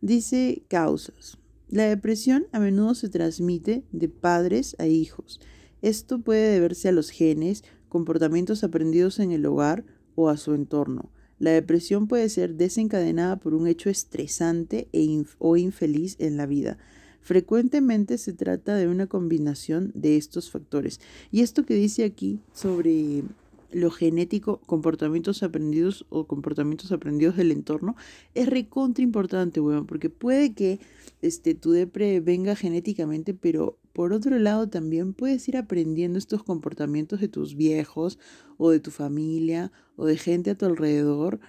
Dice 0.00 0.64
causas. 0.68 1.36
La 1.68 1.84
depresión 1.84 2.46
a 2.52 2.58
menudo 2.58 2.94
se 2.94 3.10
transmite 3.10 3.84
de 3.92 4.08
padres 4.08 4.76
a 4.78 4.86
hijos. 4.86 5.40
Esto 5.82 6.20
puede 6.20 6.54
deberse 6.54 6.88
a 6.88 6.92
los 6.92 7.10
genes, 7.10 7.64
comportamientos 7.90 8.64
aprendidos 8.64 9.18
en 9.18 9.30
el 9.30 9.44
hogar 9.44 9.84
o 10.14 10.30
a 10.30 10.38
su 10.38 10.54
entorno. 10.54 11.12
La 11.40 11.52
depresión 11.52 12.06
puede 12.06 12.28
ser 12.28 12.54
desencadenada 12.54 13.36
por 13.36 13.54
un 13.54 13.66
hecho 13.66 13.88
estresante 13.88 14.88
e 14.92 15.24
o 15.38 15.56
infeliz 15.56 16.16
en 16.18 16.36
la 16.36 16.44
vida. 16.44 16.76
Frecuentemente 17.22 18.18
se 18.18 18.34
trata 18.34 18.76
de 18.76 18.88
una 18.88 19.06
combinación 19.06 19.90
de 19.94 20.18
estos 20.18 20.50
factores. 20.50 21.00
Y 21.32 21.40
esto 21.40 21.64
que 21.64 21.74
dice 21.74 22.04
aquí 22.04 22.40
sobre 22.52 23.24
lo 23.72 23.90
genético, 23.90 24.60
comportamientos 24.66 25.42
aprendidos 25.42 26.04
o 26.10 26.26
comportamientos 26.26 26.92
aprendidos 26.92 27.36
del 27.36 27.52
entorno, 27.52 27.96
es 28.34 28.46
recontra 28.46 29.02
importante, 29.02 29.60
weón, 29.60 29.86
porque 29.86 30.10
puede 30.10 30.52
que 30.52 30.78
este, 31.22 31.54
tu 31.54 31.70
depre 31.70 32.20
venga 32.20 32.54
genéticamente, 32.54 33.32
pero 33.32 33.78
por 33.92 34.12
otro 34.12 34.38
lado 34.38 34.68
también 34.68 35.14
puedes 35.14 35.48
ir 35.48 35.56
aprendiendo 35.56 36.18
estos 36.18 36.42
comportamientos 36.42 37.20
de 37.20 37.28
tus 37.28 37.56
viejos 37.56 38.18
o 38.56 38.70
de 38.70 38.80
tu 38.80 38.90
familia 38.90 39.72
o 39.96 40.06
de 40.06 40.16
gente 40.16 40.50
a 40.50 40.54
tu 40.54 40.66
alrededor 40.66 41.40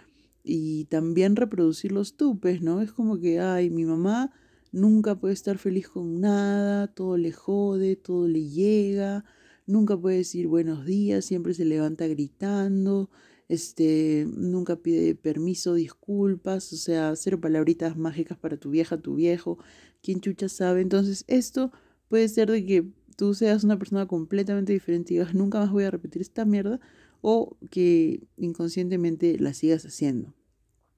y 0.43 0.85
también 0.85 1.35
reproducirlos 1.35 2.15
tú, 2.17 2.39
pues, 2.39 2.61
¿no? 2.61 2.81
Es 2.81 2.91
como 2.91 3.19
que, 3.19 3.39
ay, 3.39 3.69
mi 3.69 3.85
mamá 3.85 4.31
nunca 4.71 5.19
puede 5.19 5.33
estar 5.33 5.57
feliz 5.57 5.89
con 5.89 6.19
nada, 6.21 6.87
todo 6.87 7.17
le 7.17 7.31
jode, 7.31 7.95
todo 7.95 8.27
le 8.27 8.47
llega, 8.49 9.23
nunca 9.67 9.97
puede 9.97 10.17
decir 10.17 10.47
buenos 10.47 10.85
días, 10.85 11.25
siempre 11.25 11.53
se 11.53 11.65
levanta 11.65 12.07
gritando, 12.07 13.09
este, 13.49 14.25
nunca 14.33 14.77
pide 14.77 15.13
permiso, 15.13 15.73
disculpas, 15.73 16.71
o 16.73 16.77
sea, 16.77 17.15
cero 17.15 17.39
palabritas 17.41 17.97
mágicas 17.97 18.37
para 18.37 18.57
tu 18.57 18.69
vieja, 18.69 18.97
tu 18.97 19.15
viejo, 19.15 19.57
quién 20.01 20.21
chucha 20.21 20.47
sabe. 20.49 20.81
Entonces, 20.81 21.25
esto 21.27 21.71
puede 22.11 22.27
ser 22.27 22.51
de 22.51 22.65
que 22.65 22.85
tú 23.15 23.33
seas 23.33 23.63
una 23.63 23.79
persona 23.79 24.05
completamente 24.05 24.73
diferente 24.73 25.13
y 25.13 25.17
digas, 25.17 25.33
nunca 25.33 25.59
más 25.59 25.71
voy 25.71 25.85
a 25.85 25.91
repetir 25.91 26.21
esta 26.21 26.43
mierda, 26.43 26.81
o 27.21 27.55
que 27.69 28.27
inconscientemente 28.35 29.39
la 29.39 29.53
sigas 29.53 29.85
haciendo. 29.85 30.35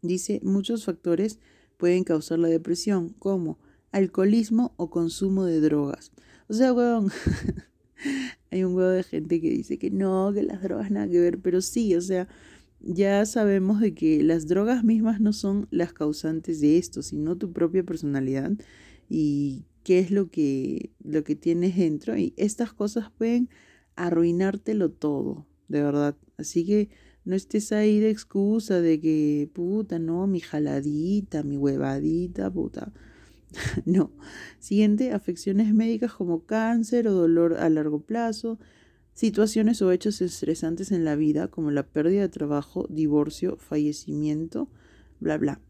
Dice, 0.01 0.41
muchos 0.43 0.85
factores 0.85 1.37
pueden 1.77 2.03
causar 2.03 2.39
la 2.39 2.47
depresión, 2.47 3.09
como 3.19 3.59
alcoholismo 3.91 4.73
o 4.75 4.89
consumo 4.89 5.45
de 5.45 5.61
drogas. 5.61 6.11
O 6.47 6.55
sea, 6.55 6.73
weón, 6.73 7.11
hay 8.49 8.63
un 8.63 8.73
huevo 8.73 8.89
de 8.89 9.03
gente 9.03 9.39
que 9.39 9.51
dice 9.51 9.77
que 9.77 9.91
no, 9.91 10.31
que 10.33 10.41
las 10.41 10.63
drogas 10.63 10.89
nada 10.89 11.07
que 11.07 11.19
ver, 11.19 11.37
pero 11.41 11.61
sí, 11.61 11.93
o 11.93 12.01
sea, 12.01 12.27
ya 12.79 13.23
sabemos 13.27 13.81
de 13.81 13.93
que 13.93 14.23
las 14.23 14.47
drogas 14.47 14.83
mismas 14.83 15.21
no 15.21 15.31
son 15.31 15.67
las 15.69 15.93
causantes 15.93 16.59
de 16.59 16.79
esto, 16.79 17.03
sino 17.03 17.37
tu 17.37 17.53
propia 17.53 17.83
personalidad 17.83 18.51
y 19.07 19.67
qué 19.83 19.99
es 19.99 20.11
lo 20.11 20.29
que, 20.29 20.91
lo 21.03 21.23
que 21.23 21.35
tienes 21.35 21.77
dentro. 21.77 22.17
Y 22.17 22.33
estas 22.37 22.73
cosas 22.73 23.11
pueden 23.11 23.49
arruinártelo 23.95 24.91
todo, 24.91 25.45
de 25.67 25.81
verdad. 25.83 26.15
Así 26.37 26.65
que 26.65 26.89
no 27.25 27.35
estés 27.35 27.71
ahí 27.71 27.99
de 27.99 28.09
excusa 28.09 28.81
de 28.81 28.99
que, 28.99 29.49
puta, 29.53 29.99
no, 29.99 30.27
mi 30.27 30.39
jaladita, 30.39 31.43
mi 31.43 31.57
huevadita, 31.57 32.51
puta. 32.51 32.91
no. 33.85 34.11
Siguiente, 34.59 35.13
afecciones 35.13 35.73
médicas 35.73 36.13
como 36.13 36.45
cáncer 36.45 37.07
o 37.07 37.13
dolor 37.13 37.55
a 37.55 37.69
largo 37.69 37.99
plazo, 38.01 38.59
situaciones 39.13 39.81
o 39.81 39.91
hechos 39.91 40.21
estresantes 40.21 40.91
en 40.91 41.05
la 41.05 41.15
vida 41.15 41.47
como 41.49 41.71
la 41.71 41.83
pérdida 41.83 42.21
de 42.21 42.29
trabajo, 42.29 42.87
divorcio, 42.89 43.57
fallecimiento, 43.57 44.69
bla, 45.19 45.37
bla. 45.37 45.61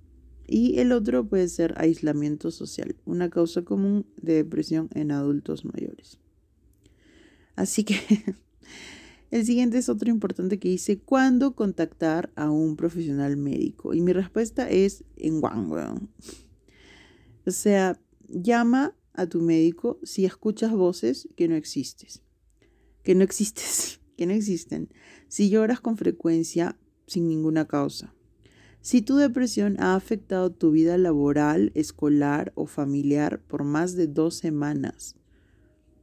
Y 0.47 0.79
el 0.79 0.91
otro 0.91 1.27
puede 1.27 1.47
ser 1.47 1.73
aislamiento 1.77 2.51
social, 2.51 2.95
una 3.05 3.29
causa 3.29 3.63
común 3.63 4.05
de 4.21 4.33
depresión 4.33 4.89
en 4.93 5.11
adultos 5.11 5.65
mayores. 5.65 6.19
Así 7.55 7.83
que 7.83 7.95
El 9.33 9.47
siguiente 9.47 9.79
es 9.79 9.89
otro 9.89 10.11
importante 10.11 10.59
que 10.59 10.69
dice, 10.69 10.99
¿cuándo 10.99 11.55
contactar 11.55 12.31
a 12.35 12.51
un 12.51 12.75
profesional 12.75 13.35
médico? 13.35 13.95
Y 13.95 14.01
mi 14.01 14.13
respuesta 14.13 14.69
es 14.69 15.03
en 15.15 15.41
Wang. 15.41 16.07
O 17.43 17.49
sea, 17.49 17.99
llama 18.27 18.95
a 19.11 19.25
tu 19.25 19.41
médico 19.41 19.99
si 20.03 20.25
escuchas 20.25 20.71
voces 20.71 21.29
que 21.35 21.47
no 21.47 21.55
existes. 21.55 22.21
Que 23.01 23.15
no 23.15 23.23
existes, 23.23 24.01
que 24.17 24.27
no 24.27 24.33
existen. 24.33 24.89
Si 25.29 25.49
lloras 25.49 25.81
con 25.81 25.97
frecuencia 25.97 26.77
sin 27.07 27.27
ninguna 27.27 27.65
causa. 27.67 28.13
Si 28.83 29.01
tu 29.01 29.15
depresión 29.15 29.77
ha 29.79 29.95
afectado 29.95 30.51
tu 30.51 30.71
vida 30.71 30.97
laboral, 30.97 31.71
escolar 31.73 32.51
o 32.53 32.65
familiar 32.65 33.41
por 33.47 33.63
más 33.63 33.95
de 33.95 34.07
dos 34.07 34.35
semanas. 34.35 35.15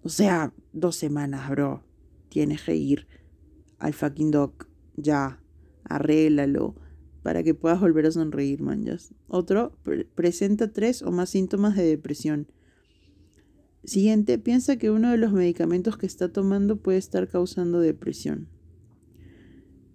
O 0.03 0.09
sea, 0.09 0.55
dos 0.73 0.97
semanas, 0.97 1.51
bro. 1.51 1.85
Tienes 2.31 2.63
que 2.63 2.77
ir 2.77 3.07
al 3.79 3.93
fucking 3.93 4.31
doc, 4.31 4.67
ya, 4.97 5.43
arréglalo, 5.85 6.75
para 7.23 7.43
que 7.43 7.53
puedas 7.53 7.79
volver 7.79 8.07
a 8.07 8.13
sonreír, 8.13 8.63
manjas. 8.63 9.13
Otro, 9.29 9.77
presenta 10.15 10.73
tres 10.73 11.03
o 11.03 11.11
más 11.11 11.29
síntomas 11.29 11.77
de 11.77 11.85
depresión. 11.85 12.47
Siguiente, 13.85 14.39
piensa 14.39 14.79
que 14.79 14.91
uno 14.91 15.11
de 15.11 15.19
los 15.19 15.35
medicamentos 15.35 15.99
que 15.99 16.07
está 16.07 16.33
tomando 16.33 16.77
puede 16.77 16.97
estar 16.97 17.29
causando 17.29 17.79
depresión. 17.79 18.49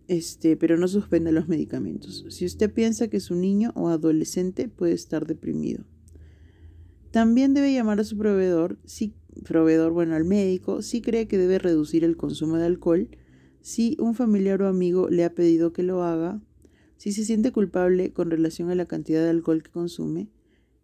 Este, 0.08 0.56
pero 0.56 0.78
no 0.78 0.88
suspenda 0.88 1.32
los 1.32 1.48
medicamentos. 1.48 2.26
Si 2.30 2.46
usted 2.46 2.72
piensa 2.72 3.08
que 3.08 3.20
su 3.20 3.36
niño 3.36 3.72
o 3.76 3.90
adolescente 3.90 4.68
puede 4.68 4.94
estar 4.94 5.26
deprimido. 5.26 5.84
También 7.12 7.54
debe 7.54 7.74
llamar 7.74 8.00
a 8.00 8.04
su 8.04 8.18
proveedor, 8.18 8.78
si 8.86 9.16
proveedor, 9.44 9.94
bueno, 9.94 10.16
al 10.16 10.26
médico, 10.26 10.82
si 10.82 11.02
cree 11.02 11.28
que 11.28 11.38
debe 11.38 11.60
reducir 11.60 12.04
el 12.04 12.18
consumo 12.18 12.58
de 12.58 12.66
alcohol 12.66 13.10
si 13.66 13.98
un 14.00 14.14
familiar 14.14 14.62
o 14.62 14.68
amigo 14.68 15.10
le 15.10 15.26
ha 15.26 15.34
pedido 15.34 15.74
que 15.74 15.82
lo 15.82 16.04
haga, 16.04 16.40
si 16.98 17.12
se 17.12 17.26
siente 17.26 17.52
culpable 17.52 18.14
con 18.14 18.30
relación 18.30 18.70
a 18.70 18.76
la 18.76 18.86
cantidad 18.86 19.24
de 19.24 19.32
alcohol 19.32 19.64
que 19.64 19.72
consume, 19.72 20.30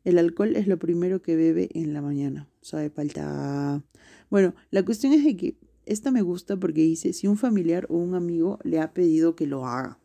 el 0.03 0.17
alcohol 0.17 0.55
es 0.55 0.65
lo 0.65 0.79
primero 0.79 1.21
que 1.21 1.35
bebe 1.35 1.69
en 1.75 1.93
la 1.93 2.01
mañana. 2.01 2.49
Sabe 2.61 2.89
falta. 2.89 3.83
Bueno, 4.31 4.55
la 4.71 4.83
cuestión 4.83 5.13
es 5.13 5.23
de 5.23 5.37
que 5.37 5.57
esta 5.91 6.11
me 6.11 6.21
gusta 6.21 6.57
porque 6.57 6.81
dice 6.81 7.13
si 7.13 7.27
un 7.27 7.37
familiar 7.37 7.85
o 7.89 7.97
un 7.97 8.15
amigo 8.15 8.59
le 8.63 8.79
ha 8.79 8.93
pedido 8.93 9.35
que 9.35 9.47
lo 9.47 9.65
haga. 9.65 9.99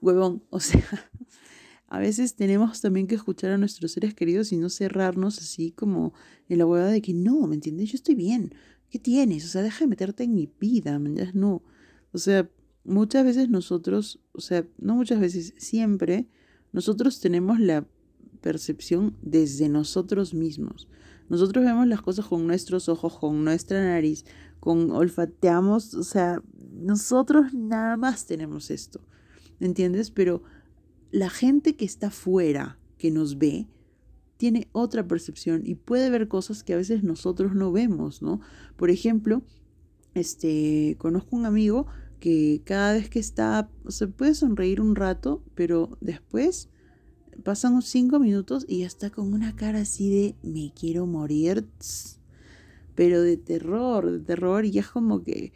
Huevón, 0.00 0.42
o 0.50 0.60
sea, 0.60 0.82
a 1.88 1.98
veces 1.98 2.34
tenemos 2.34 2.80
también 2.80 3.06
que 3.06 3.14
escuchar 3.14 3.50
a 3.50 3.58
nuestros 3.58 3.92
seres 3.92 4.14
queridos 4.14 4.52
y 4.52 4.56
no 4.56 4.68
cerrarnos 4.68 5.38
así 5.38 5.70
como 5.72 6.12
en 6.48 6.58
la 6.58 6.66
huevada 6.66 6.90
de 6.90 7.02
que 7.02 7.14
no, 7.14 7.46
¿me 7.46 7.54
entiendes? 7.54 7.92
Yo 7.92 7.96
estoy 7.96 8.14
bien. 8.14 8.54
¿Qué 8.90 8.98
tienes? 8.98 9.44
O 9.44 9.48
sea, 9.48 9.62
deja 9.62 9.80
de 9.80 9.88
meterte 9.88 10.24
en 10.24 10.34
mi 10.34 10.50
vida, 10.60 10.98
¿me 10.98 11.08
entiendes? 11.08 11.34
No. 11.34 11.62
O 12.12 12.18
sea, 12.18 12.48
muchas 12.84 13.24
veces 13.24 13.48
nosotros, 13.48 14.20
o 14.32 14.40
sea, 14.40 14.66
no 14.78 14.94
muchas 14.94 15.20
veces, 15.20 15.54
siempre, 15.56 16.28
nosotros 16.72 17.20
tenemos 17.20 17.58
la 17.58 17.86
percepción 18.40 19.16
desde 19.22 19.68
nosotros 19.68 20.34
mismos. 20.34 20.88
Nosotros 21.28 21.64
vemos 21.64 21.86
las 21.86 22.02
cosas 22.02 22.26
con 22.26 22.46
nuestros 22.46 22.88
ojos, 22.88 23.18
con 23.18 23.44
nuestra 23.44 23.82
nariz, 23.82 24.24
con 24.64 24.90
olfateamos, 24.92 25.92
o 25.92 26.02
sea, 26.04 26.42
nosotros 26.72 27.52
nada 27.52 27.98
más 27.98 28.24
tenemos 28.24 28.70
esto, 28.70 29.02
¿entiendes? 29.60 30.10
Pero 30.10 30.42
la 31.10 31.28
gente 31.28 31.76
que 31.76 31.84
está 31.84 32.10
fuera, 32.10 32.78
que 32.96 33.10
nos 33.10 33.36
ve, 33.36 33.68
tiene 34.38 34.68
otra 34.72 35.06
percepción 35.06 35.60
y 35.66 35.74
puede 35.74 36.08
ver 36.08 36.28
cosas 36.28 36.64
que 36.64 36.72
a 36.72 36.78
veces 36.78 37.04
nosotros 37.04 37.54
no 37.54 37.72
vemos, 37.72 38.22
¿no? 38.22 38.40
Por 38.78 38.88
ejemplo, 38.88 39.42
este, 40.14 40.96
conozco 40.98 41.36
un 41.36 41.44
amigo 41.44 41.86
que 42.18 42.62
cada 42.64 42.94
vez 42.94 43.10
que 43.10 43.18
está, 43.18 43.68
se 43.88 44.08
puede 44.08 44.34
sonreír 44.34 44.80
un 44.80 44.96
rato, 44.96 45.42
pero 45.54 45.98
después 46.00 46.70
pasan 47.42 47.72
unos 47.72 47.84
cinco 47.84 48.18
minutos 48.18 48.64
y 48.66 48.78
ya 48.78 48.86
está 48.86 49.10
con 49.10 49.34
una 49.34 49.54
cara 49.56 49.80
así 49.80 50.08
de 50.08 50.36
me 50.42 50.72
quiero 50.74 51.06
morir, 51.06 51.66
pero 52.94 53.22
de 53.22 53.36
terror, 53.36 54.10
de 54.10 54.20
terror, 54.20 54.64
y 54.64 54.78
es 54.78 54.88
como 54.88 55.22
que 55.22 55.52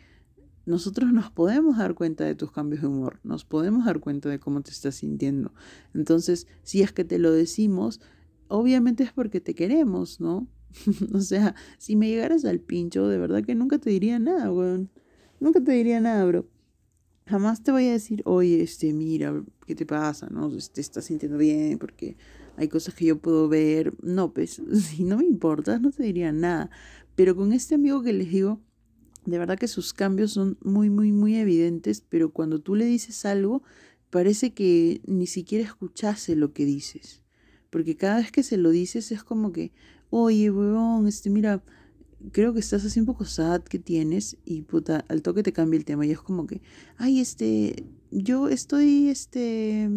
nosotros 0.66 1.12
nos 1.12 1.30
podemos 1.30 1.78
dar 1.78 1.94
cuenta 1.94 2.24
de 2.24 2.34
tus 2.34 2.52
cambios 2.52 2.82
de 2.82 2.88
humor, 2.88 3.20
nos 3.24 3.44
podemos 3.44 3.86
dar 3.86 4.00
cuenta 4.00 4.28
de 4.28 4.38
cómo 4.38 4.60
te 4.60 4.70
estás 4.70 4.96
sintiendo. 4.96 5.52
Entonces, 5.94 6.46
si 6.62 6.82
es 6.82 6.92
que 6.92 7.04
te 7.04 7.18
lo 7.18 7.32
decimos, 7.32 8.00
obviamente 8.48 9.02
es 9.02 9.12
porque 9.12 9.40
te 9.40 9.54
queremos, 9.54 10.20
¿no? 10.20 10.46
o 11.14 11.20
sea, 11.20 11.54
si 11.78 11.96
me 11.96 12.08
llegaras 12.08 12.44
al 12.44 12.60
pincho, 12.60 13.08
de 13.08 13.18
verdad 13.18 13.42
que 13.42 13.54
nunca 13.54 13.78
te 13.78 13.90
diría 13.90 14.18
nada, 14.18 14.52
weón. 14.52 14.90
Nunca 15.40 15.62
te 15.62 15.72
diría 15.72 16.00
nada, 16.00 16.24
bro. 16.24 16.46
Jamás 17.26 17.62
te 17.62 17.70
voy 17.70 17.86
a 17.88 17.92
decir, 17.92 18.22
oye, 18.24 18.62
este, 18.62 18.92
mira, 18.92 19.42
¿qué 19.66 19.74
te 19.74 19.86
pasa? 19.86 20.28
¿No? 20.30 20.50
Te 20.50 20.80
estás 20.80 21.04
sintiendo 21.04 21.38
bien 21.38 21.78
porque 21.78 22.16
hay 22.56 22.68
cosas 22.68 22.94
que 22.94 23.04
yo 23.04 23.18
puedo 23.18 23.48
ver. 23.48 23.94
No, 24.02 24.32
pues, 24.32 24.60
si 24.74 25.04
no 25.04 25.18
me 25.18 25.24
importas, 25.24 25.80
no 25.80 25.90
te 25.90 26.02
diría 26.02 26.32
nada. 26.32 26.70
Pero 27.18 27.34
con 27.34 27.52
este 27.52 27.74
amigo 27.74 28.00
que 28.04 28.12
les 28.12 28.30
digo, 28.30 28.60
de 29.26 29.38
verdad 29.38 29.58
que 29.58 29.66
sus 29.66 29.92
cambios 29.92 30.30
son 30.30 30.56
muy, 30.62 30.88
muy, 30.88 31.10
muy 31.10 31.34
evidentes, 31.34 32.00
pero 32.00 32.32
cuando 32.32 32.60
tú 32.60 32.76
le 32.76 32.84
dices 32.84 33.24
algo, 33.24 33.64
parece 34.08 34.54
que 34.54 35.00
ni 35.04 35.26
siquiera 35.26 35.64
escuchase 35.64 36.36
lo 36.36 36.52
que 36.52 36.64
dices. 36.64 37.24
Porque 37.70 37.96
cada 37.96 38.18
vez 38.18 38.30
que 38.30 38.44
se 38.44 38.56
lo 38.56 38.70
dices 38.70 39.10
es 39.10 39.24
como 39.24 39.50
que, 39.50 39.72
oye, 40.10 40.48
huevón, 40.48 41.08
este, 41.08 41.28
mira, 41.28 41.64
creo 42.30 42.54
que 42.54 42.60
estás 42.60 42.84
así 42.84 43.00
un 43.00 43.06
poco 43.06 43.24
sad 43.24 43.62
que 43.62 43.80
tienes 43.80 44.36
y 44.44 44.62
puta, 44.62 45.04
al 45.08 45.22
toque 45.22 45.42
te 45.42 45.52
cambia 45.52 45.76
el 45.76 45.84
tema 45.84 46.06
y 46.06 46.12
es 46.12 46.20
como 46.20 46.46
que, 46.46 46.62
ay, 46.98 47.18
este, 47.18 47.84
yo 48.12 48.48
estoy, 48.48 49.08
este, 49.08 49.90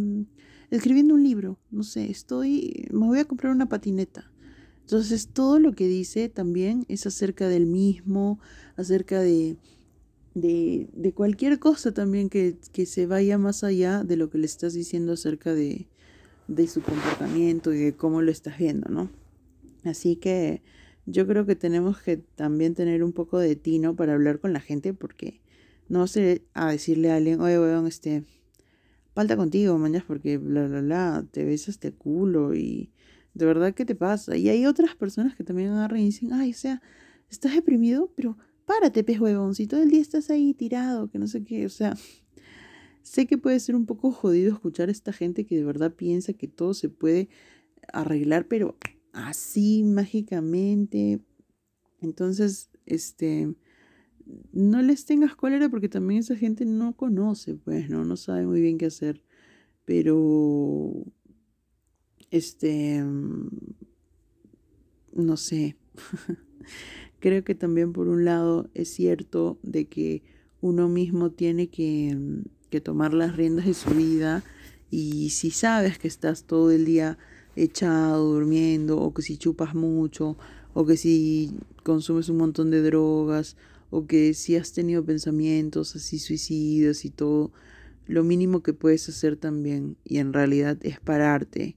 escribiendo 0.72 1.14
un 1.14 1.24
libro, 1.24 1.60
no 1.70 1.84
sé, 1.84 2.10
estoy, 2.10 2.88
me 2.90 3.06
voy 3.06 3.20
a 3.20 3.26
comprar 3.26 3.54
una 3.54 3.70
patineta. 3.70 4.31
Entonces 4.82 5.28
todo 5.28 5.60
lo 5.60 5.74
que 5.74 5.88
dice 5.88 6.30
también 6.30 6.86
es 6.90 7.06
acerca 7.06 7.48
del 7.48 7.66
mismo, 7.66 8.40
acerca 8.76 9.20
de, 9.22 9.58
de, 10.34 10.90
de 10.94 11.14
cualquier 11.14 11.60
cosa 11.60 11.94
también 11.94 12.30
que, 12.30 12.58
que, 12.74 12.86
se 12.86 13.06
vaya 13.06 13.38
más 13.38 13.64
allá 13.64 14.04
de 14.04 14.18
lo 14.18 14.30
que 14.30 14.38
le 14.38 14.46
estás 14.46 14.74
diciendo 14.74 15.14
acerca 15.14 15.54
de, 15.54 15.88
de 16.48 16.68
su 16.68 16.82
comportamiento 16.82 17.74
y 17.74 17.80
de 17.80 17.94
cómo 17.94 18.22
lo 18.22 18.32
estás 18.32 18.58
viendo, 18.58 18.90
¿no? 18.90 19.10
Así 19.84 20.16
que 20.16 20.62
yo 21.06 21.26
creo 21.28 21.46
que 21.46 21.56
tenemos 21.56 22.00
que 22.02 22.18
también 22.18 22.76
tener 22.76 23.04
un 23.04 23.14
poco 23.14 23.40
de 23.40 23.56
tino 23.56 23.96
para 23.96 24.14
hablar 24.14 24.40
con 24.40 24.54
la 24.54 24.60
gente 24.60 24.94
porque 24.94 25.42
no 25.90 26.08
sé 26.08 26.44
a 26.54 26.72
decirle 26.72 27.12
a 27.12 27.18
alguien, 27.18 27.42
oye, 27.42 27.60
weón, 27.60 27.88
este, 27.88 28.24
falta 29.14 29.36
contigo, 29.36 29.78
mañana, 29.78 30.06
porque 30.08 30.38
bla, 30.38 30.68
bla, 30.68 30.82
bla, 30.82 31.26
te 31.32 31.44
ves 31.44 31.68
este 31.68 31.92
culo 31.92 32.56
y 32.56 32.92
de 33.34 33.46
verdad, 33.46 33.74
¿qué 33.74 33.86
te 33.86 33.96
pasa? 33.96 34.36
Y 34.36 34.50
hay 34.50 34.66
otras 34.66 34.96
personas 34.96 35.36
que 35.36 35.44
también 35.44 35.70
agarran 35.70 36.02
y 36.02 36.06
dicen, 36.06 36.34
ay, 36.34 36.52
o 36.52 36.56
sea, 36.56 36.82
estás 37.30 37.54
deprimido, 37.54 38.12
pero 38.16 38.38
párate, 38.66 39.04
pez 39.04 39.20
huevón, 39.20 39.56
si 39.56 39.68
todo 39.68 39.82
el 39.82 39.90
día 39.90 40.02
estás 40.02 40.30
ahí 40.30 40.54
tirado, 40.54 41.10
que 41.10 41.20
no 41.20 41.28
sé 41.28 41.44
qué, 41.44 41.66
o 41.66 41.70
sea, 41.70 41.96
sé 43.04 43.28
que 43.28 43.38
puede 43.38 43.60
ser 43.60 43.76
un 43.76 43.86
poco 43.86 44.12
jodido 44.12 44.54
escuchar 44.54 44.90
a 44.90 44.92
esta 44.92 45.14
gente 45.14 45.46
que 45.46 45.56
de 45.56 45.64
verdad 45.64 45.94
piensa 45.94 46.34
que 46.34 46.48
todo 46.48 46.74
se 46.74 46.90
puede 46.90 47.30
arreglar, 47.94 48.48
pero 48.48 48.78
así 49.14 49.84
mágicamente. 49.84 51.22
Entonces, 52.02 52.70
este, 52.86 53.54
no 54.52 54.82
les 54.82 55.06
tengas 55.06 55.36
cólera 55.36 55.70
porque 55.70 55.90
también 55.90 56.20
esa 56.20 56.36
gente 56.36 56.66
no 56.66 56.96
conoce, 56.96 57.56
pues, 57.56 57.90
¿no? 57.90 58.06
No 58.06 58.18
sabe 58.18 58.46
muy 58.46 58.62
bien 58.62 58.78
qué 58.78 58.88
hacer. 58.88 59.24
Pero 59.86 61.06
este, 62.32 63.04
mm, 63.04 63.50
no 65.14 65.38
sé, 65.38 65.76
creo 67.20 67.44
que 67.44 67.56
también 67.56 67.94
por 67.94 68.08
un 68.08 68.26
lado 68.26 68.70
es 68.74 68.90
cierto 68.90 69.60
de 69.62 69.86
que 69.86 70.24
uno 70.62 70.90
mismo 70.90 71.32
tiene 71.32 71.70
que, 71.70 72.16
mm, 72.16 72.44
que 72.70 72.82
tomar 72.82 73.14
las 73.14 73.36
riendas 73.36 73.66
de 73.66 73.74
su 73.74 73.92
vida 73.92 74.44
y 74.90 75.30
si 75.30 75.52
sabes 75.52 76.00
que 76.00 76.08
estás 76.08 76.46
todo 76.46 76.72
el 76.72 76.86
día 76.86 77.18
echado, 77.56 78.34
durmiendo, 78.34 79.00
o 79.00 79.14
que 79.14 79.22
si 79.22 79.38
chupas 79.38 79.76
mucho, 79.76 80.38
o 80.74 80.86
que 80.86 80.98
si 80.98 81.58
consumes 81.84 82.30
un 82.30 82.38
montón 82.38 82.72
de 82.72 82.82
drogas, 82.82 83.58
o 83.90 84.06
que 84.06 84.34
si 84.34 84.56
has 84.56 84.72
tenido 84.72 85.04
pensamientos 85.04 85.96
así 85.96 86.20
suicidas 86.20 87.04
y 87.06 87.10
todo, 87.10 87.52
lo 88.08 88.24
mínimo 88.24 88.64
que 88.64 88.74
puedes 88.74 89.08
hacer 89.10 89.38
también, 89.38 89.98
y 90.06 90.18
en 90.18 90.34
realidad 90.34 90.78
es 90.82 91.00
pararte 91.00 91.76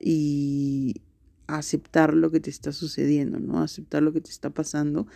y 0.00 1.02
aceptar 1.46 2.14
lo 2.14 2.30
que 2.30 2.40
te 2.40 2.50
está 2.50 2.72
sucediendo, 2.72 3.38
¿no? 3.38 3.62
Aceptar 3.62 4.02
lo 4.02 4.12
que 4.12 4.20
te 4.20 4.30
está 4.30 4.50
pasando 4.50 5.06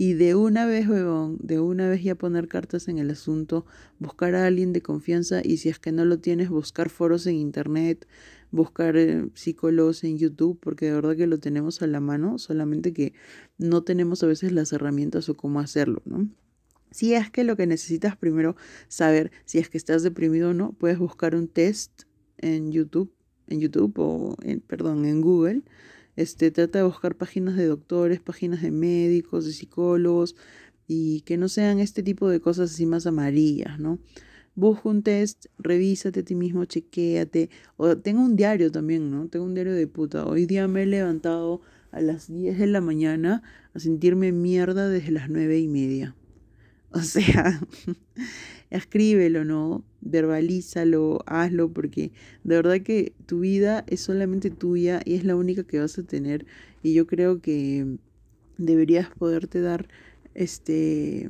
y 0.00 0.14
de 0.14 0.34
una 0.34 0.64
vez, 0.64 0.88
huevón, 0.88 1.36
de 1.42 1.60
una 1.60 1.86
vez 1.86 2.02
ya 2.02 2.14
poner 2.14 2.48
cartas 2.48 2.88
en 2.88 2.96
el 2.96 3.10
asunto, 3.10 3.66
buscar 3.98 4.34
a 4.34 4.46
alguien 4.46 4.72
de 4.72 4.80
confianza 4.80 5.42
y 5.44 5.58
si 5.58 5.68
es 5.68 5.78
que 5.78 5.92
no 5.92 6.06
lo 6.06 6.18
tienes, 6.18 6.48
buscar 6.48 6.88
foros 6.88 7.26
en 7.26 7.34
internet, 7.34 8.08
buscar 8.50 8.96
eh, 8.96 9.28
psicólogos 9.34 10.02
en 10.02 10.16
YouTube, 10.16 10.58
porque 10.58 10.86
de 10.86 10.92
verdad 10.92 11.16
que 11.16 11.26
lo 11.26 11.38
tenemos 11.38 11.82
a 11.82 11.86
la 11.86 12.00
mano, 12.00 12.38
solamente 12.38 12.94
que 12.94 13.12
no 13.58 13.82
tenemos 13.82 14.22
a 14.22 14.26
veces 14.26 14.52
las 14.52 14.72
herramientas 14.72 15.28
o 15.28 15.36
cómo 15.36 15.60
hacerlo, 15.60 16.00
¿no? 16.06 16.30
Si 16.90 17.12
es 17.12 17.30
que 17.30 17.44
lo 17.44 17.54
que 17.58 17.66
necesitas 17.66 18.16
primero 18.16 18.56
saber 18.88 19.30
si 19.44 19.58
es 19.58 19.68
que 19.68 19.76
estás 19.76 20.02
deprimido 20.02 20.48
o 20.48 20.54
no, 20.54 20.72
puedes 20.72 20.98
buscar 20.98 21.34
un 21.36 21.46
test 21.46 22.04
en 22.38 22.72
YouTube 22.72 23.12
en 23.50 23.60
YouTube 23.60 23.98
o, 23.98 24.36
en, 24.42 24.60
perdón, 24.60 25.04
en 25.04 25.20
Google, 25.20 25.62
este, 26.16 26.50
trata 26.50 26.78
de 26.78 26.84
buscar 26.84 27.14
páginas 27.16 27.56
de 27.56 27.66
doctores, 27.66 28.20
páginas 28.20 28.62
de 28.62 28.70
médicos, 28.70 29.44
de 29.44 29.52
psicólogos 29.52 30.36
y 30.86 31.20
que 31.22 31.36
no 31.36 31.48
sean 31.48 31.78
este 31.78 32.02
tipo 32.02 32.28
de 32.28 32.40
cosas 32.40 32.72
así 32.72 32.86
más 32.86 33.06
amarillas, 33.06 33.78
¿no? 33.78 33.98
Busca 34.56 34.88
un 34.88 35.02
test, 35.02 35.46
revísate 35.58 36.20
a 36.20 36.24
ti 36.24 36.34
mismo, 36.34 36.64
chequéate. 36.64 37.50
O 37.76 37.96
tengo 37.96 38.22
un 38.22 38.34
diario 38.36 38.72
también, 38.72 39.10
¿no? 39.10 39.28
Tengo 39.28 39.44
un 39.44 39.54
diario 39.54 39.72
de 39.72 39.86
puta. 39.86 40.26
Hoy 40.26 40.46
día 40.46 40.66
me 40.66 40.82
he 40.82 40.86
levantado 40.86 41.60
a 41.92 42.00
las 42.00 42.28
10 42.28 42.58
de 42.58 42.66
la 42.66 42.80
mañana 42.80 43.42
a 43.72 43.78
sentirme 43.78 44.32
mierda 44.32 44.88
desde 44.88 45.12
las 45.12 45.30
nueve 45.30 45.60
y 45.60 45.68
media. 45.68 46.16
O 46.90 47.00
sea, 47.00 47.60
escríbelo, 48.70 49.44
¿no? 49.44 49.84
Verbalízalo, 50.00 51.22
hazlo, 51.26 51.72
porque 51.72 52.12
de 52.44 52.56
verdad 52.56 52.80
que 52.80 53.12
tu 53.26 53.40
vida 53.40 53.84
es 53.88 54.00
solamente 54.00 54.50
tuya 54.50 55.02
y 55.04 55.14
es 55.14 55.24
la 55.24 55.36
única 55.36 55.64
que 55.64 55.80
vas 55.80 55.98
a 55.98 56.02
tener. 56.02 56.46
Y 56.82 56.94
yo 56.94 57.06
creo 57.06 57.40
que 57.40 57.98
deberías 58.58 59.10
poderte 59.10 59.60
dar, 59.60 59.88
este, 60.34 61.28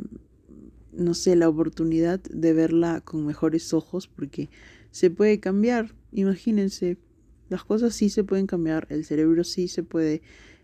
no 0.92 1.14
sé, 1.14 1.34
la 1.36 1.48
oportunidad 1.48 2.20
de 2.20 2.52
verla 2.52 3.00
con 3.00 3.26
mejores 3.26 3.72
ojos, 3.72 4.06
porque 4.06 4.50
se 4.90 5.10
puede 5.10 5.40
cambiar. 5.40 5.94
Imagínense, 6.12 6.98
las 7.48 7.64
cosas 7.64 7.94
sí 7.94 8.10
se 8.10 8.24
pueden 8.24 8.46
cambiar, 8.46 8.86
el 8.90 9.04
cerebro 9.04 9.44
sí 9.44 9.68
se 9.68 9.82
puede 9.82 10.22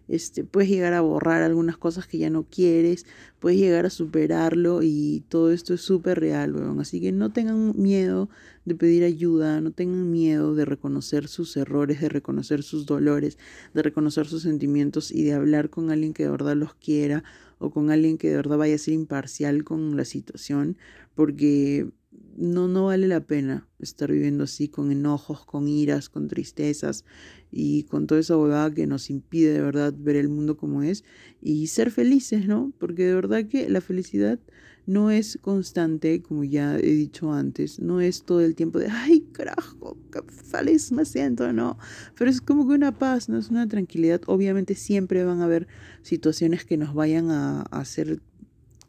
este, 0.08 0.44
puedes 0.44 0.70
llegar 0.70 0.92
a 0.92 1.00
borrar 1.00 1.42
algunas 1.42 1.76
cosas 1.76 2.06
que 2.06 2.18
ya 2.18 2.30
no 2.30 2.44
quieres, 2.44 3.06
puedes 3.40 3.58
llegar 3.58 3.86
a 3.86 3.90
superarlo 3.90 4.82
y 4.82 5.24
todo 5.28 5.50
esto 5.52 5.74
es 5.74 5.80
súper 5.80 6.20
real, 6.20 6.54
weón. 6.54 6.80
Así 6.80 7.00
que 7.00 7.12
no 7.12 7.32
tengan 7.32 7.72
miedo 7.76 8.28
de 8.64 8.74
pedir 8.74 9.04
ayuda, 9.04 9.60
no 9.60 9.72
tengan 9.72 10.10
miedo 10.10 10.54
de 10.54 10.64
reconocer 10.64 11.28
sus 11.28 11.56
errores, 11.56 12.00
de 12.00 12.08
reconocer 12.08 12.62
sus 12.62 12.86
dolores, 12.86 13.38
de 13.74 13.82
reconocer 13.82 14.26
sus 14.26 14.42
sentimientos 14.42 15.10
y 15.10 15.24
de 15.24 15.32
hablar 15.32 15.70
con 15.70 15.90
alguien 15.90 16.14
que 16.14 16.24
de 16.24 16.30
verdad 16.30 16.56
los 16.56 16.74
quiera 16.74 17.24
o 17.58 17.70
con 17.70 17.90
alguien 17.90 18.18
que 18.18 18.28
de 18.30 18.36
verdad 18.36 18.58
vaya 18.58 18.74
a 18.74 18.78
ser 18.78 18.94
imparcial 18.94 19.64
con 19.64 19.96
la 19.96 20.04
situación, 20.04 20.76
porque 21.14 21.90
no, 22.36 22.68
no 22.68 22.86
vale 22.86 23.08
la 23.08 23.20
pena 23.20 23.68
estar 23.78 24.10
viviendo 24.10 24.44
así 24.44 24.68
con 24.68 24.92
enojos, 24.92 25.44
con 25.44 25.68
iras, 25.68 26.08
con 26.08 26.28
tristezas 26.28 27.04
y 27.50 27.84
con 27.84 28.06
toda 28.06 28.20
esa 28.20 28.36
huevada 28.36 28.72
que 28.72 28.86
nos 28.86 29.10
impide 29.10 29.52
de 29.52 29.62
verdad 29.62 29.94
ver 29.96 30.16
el 30.16 30.28
mundo 30.28 30.56
como 30.56 30.82
es 30.82 31.04
y 31.40 31.66
ser 31.68 31.90
felices, 31.90 32.46
¿no? 32.46 32.72
Porque 32.78 33.04
de 33.04 33.14
verdad 33.14 33.46
que 33.46 33.68
la 33.68 33.80
felicidad 33.80 34.38
no 34.86 35.10
es 35.10 35.38
constante, 35.42 36.22
como 36.22 36.44
ya 36.44 36.76
he 36.78 36.92
dicho 36.92 37.32
antes, 37.32 37.80
no 37.80 38.00
es 38.00 38.22
todo 38.22 38.40
el 38.40 38.54
tiempo 38.54 38.78
de, 38.78 38.86
ay, 38.88 39.20
carajo, 39.32 39.98
qué 40.12 40.20
feliz 40.30 40.92
me 40.92 41.04
siento, 41.04 41.52
¿no? 41.52 41.76
Pero 42.16 42.30
es 42.30 42.40
como 42.40 42.68
que 42.68 42.74
una 42.74 42.96
paz, 42.96 43.28
¿no? 43.28 43.38
Es 43.38 43.50
una 43.50 43.66
tranquilidad. 43.66 44.20
Obviamente 44.26 44.76
siempre 44.76 45.24
van 45.24 45.40
a 45.40 45.44
haber 45.44 45.66
situaciones 46.02 46.64
que 46.64 46.76
nos 46.76 46.94
vayan 46.94 47.30
a 47.30 47.62
hacer 47.62 48.20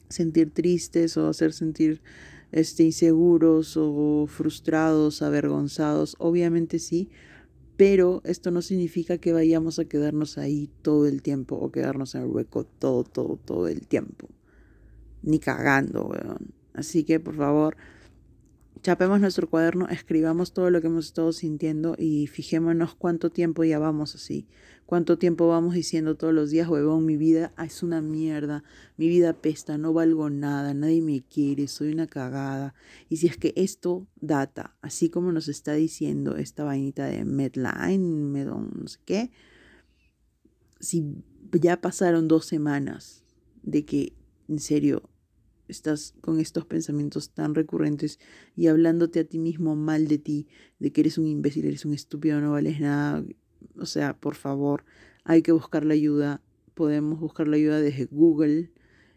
sentir 0.10 0.52
tristes 0.52 1.18
o 1.18 1.28
hacer 1.28 1.52
sentir 1.52 2.02
este, 2.52 2.84
inseguros 2.84 3.76
o 3.78 4.26
frustrados, 4.28 5.22
avergonzados, 5.22 6.16
obviamente 6.20 6.80
sí, 6.80 7.10
pero 7.78 8.22
esto 8.26 8.50
no 8.50 8.62
significa 8.62 9.20
que 9.20 9.34
vayamos 9.34 9.78
a 9.78 9.86
quedarnos 9.86 10.38
ahí 10.38 10.70
todo 10.82 11.06
el 11.06 11.22
tiempo 11.22 11.56
o 11.56 11.72
quedarnos 11.72 12.16
en 12.16 12.24
el 12.24 12.28
hueco 12.28 12.66
todo, 12.66 13.04
todo, 13.04 13.38
todo 13.38 13.68
el 13.68 13.88
tiempo. 13.88 14.28
Ni 15.22 15.40
cagando, 15.40 16.06
weón. 16.08 16.54
Así 16.74 17.04
que 17.04 17.20
por 17.20 17.36
favor, 17.36 17.78
chapemos 18.82 19.20
nuestro 19.20 19.50
cuaderno, 19.50 19.88
escribamos 19.90 20.54
todo 20.54 20.70
lo 20.72 20.82
que 20.82 20.88
hemos 20.88 21.06
estado 21.06 21.32
sintiendo 21.34 21.96
y 21.98 22.28
fijémonos 22.28 22.96
cuánto 22.96 23.30
tiempo 23.30 23.64
ya 23.64 23.78
vamos 23.78 24.16
así. 24.16 24.48
Cuánto 24.88 25.17
tiempo 25.17 25.50
vamos 25.50 25.73
diciendo 25.73 26.15
todos 26.15 26.34
los 26.34 26.50
días, 26.50 26.69
huevón, 26.69 27.06
mi 27.06 27.17
vida 27.17 27.54
es 27.62 27.84
una 27.84 28.02
mierda, 28.02 28.63
mi 28.95 29.10
vida 29.10 29.34
pesta, 29.34 29.78
no 29.78 29.91
valgo 29.91 30.30
nada, 30.30 30.73
nadie 30.73 31.02
me 31.02 31.21
quiere, 31.21 31.67
soy 31.67 31.91
una 31.91 32.08
cagada. 32.08 32.73
Y 33.10 33.17
si 33.17 33.28
es 33.28 33.36
que 33.36 33.52
esto 33.58 34.08
data, 34.21 34.78
así 34.82 35.10
como 35.10 35.34
nos 35.34 35.50
está 35.50 35.73
diciendo 35.73 36.38
esta 36.38 36.63
vainita 36.63 37.06
de 37.06 37.26
Medline, 37.26 38.32
Medon, 38.32 38.71
no 38.80 38.88
sé 38.88 39.00
qué, 39.04 39.32
si 40.80 41.17
ya 41.52 41.82
pasaron 41.82 42.30
dos 42.30 42.45
semanas 42.45 43.26
de 43.63 43.84
que, 43.84 44.13
en 44.47 44.60
serio, 44.60 45.10
estás 45.67 46.15
con 46.21 46.39
estos 46.39 46.65
pensamientos 46.65 47.32
tan 47.32 47.56
recurrentes 47.56 48.19
y 48.56 48.67
hablándote 48.67 49.19
a 49.19 49.26
ti 49.26 49.38
mismo 49.38 49.76
mal 49.76 50.08
de 50.08 50.17
ti, 50.17 50.47
de 50.80 50.93
que 50.93 51.02
eres 51.02 51.17
un 51.17 51.28
imbécil, 51.28 51.65
eres 51.65 51.84
un 51.84 51.93
estúpido, 51.93 52.39
no 52.39 52.52
vales 52.52 52.80
nada. 52.80 53.26
O 53.78 53.86
sea, 53.86 54.15
por 54.15 54.36
favor, 54.36 54.84
hay 55.24 55.41
que 55.41 55.52
buscar 55.52 55.86
la 55.86 55.93
ayuda. 55.93 56.41
Podemos 56.74 57.20
buscar 57.20 57.48
la 57.48 57.58
ayuda 57.58 57.80
desde 57.82 58.06
Google 58.06 58.72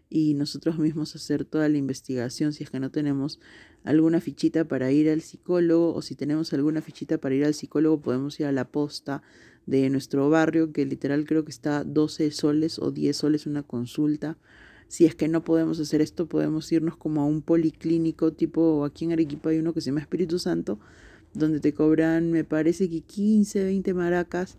y 0.08 0.34
nosotros 0.34 0.78
mismos 0.78 1.14
hacer 1.14 1.44
toda 1.44 1.68
la 1.68 1.78
investigación 1.78 2.52
si 2.52 2.64
es 2.64 2.70
que 2.70 2.80
no 2.80 2.90
tenemos 2.90 3.38
alguna 3.84 4.20
fichita 4.20 4.66
para 4.66 4.90
ir 4.90 5.08
al 5.08 5.20
psicólogo 5.20 5.94
o 5.94 6.02
si 6.02 6.16
tenemos 6.16 6.52
alguna 6.52 6.82
fichita 6.82 7.18
para 7.18 7.36
ir 7.36 7.44
al 7.44 7.54
psicólogo 7.54 8.00
podemos 8.00 8.40
ir 8.40 8.46
a 8.46 8.52
la 8.52 8.66
posta 8.66 9.22
de 9.66 9.88
nuestro 9.88 10.28
barrio 10.28 10.72
que 10.72 10.84
literal 10.84 11.24
creo 11.26 11.44
que 11.44 11.52
está 11.52 11.84
12 11.84 12.32
soles 12.32 12.80
o 12.80 12.90
10 12.90 13.16
soles 13.16 13.46
una 13.46 13.62
consulta 13.62 14.36
si 14.90 15.06
es 15.06 15.14
que 15.14 15.28
no 15.28 15.44
podemos 15.44 15.78
hacer 15.78 16.00
esto, 16.00 16.26
podemos 16.26 16.70
irnos 16.72 16.96
como 16.96 17.20
a 17.20 17.24
un 17.24 17.42
policlínico, 17.42 18.32
tipo 18.32 18.84
aquí 18.84 19.04
en 19.04 19.12
Arequipa 19.12 19.50
hay 19.50 19.60
uno 19.60 19.72
que 19.72 19.80
se 19.80 19.90
llama 19.90 20.00
Espíritu 20.00 20.40
Santo, 20.40 20.80
donde 21.34 21.60
te 21.60 21.72
cobran, 21.72 22.30
me 22.30 22.44
parece 22.44 22.88
que 22.88 23.00
15, 23.00 23.64
20 23.64 23.94
maracas. 23.94 24.58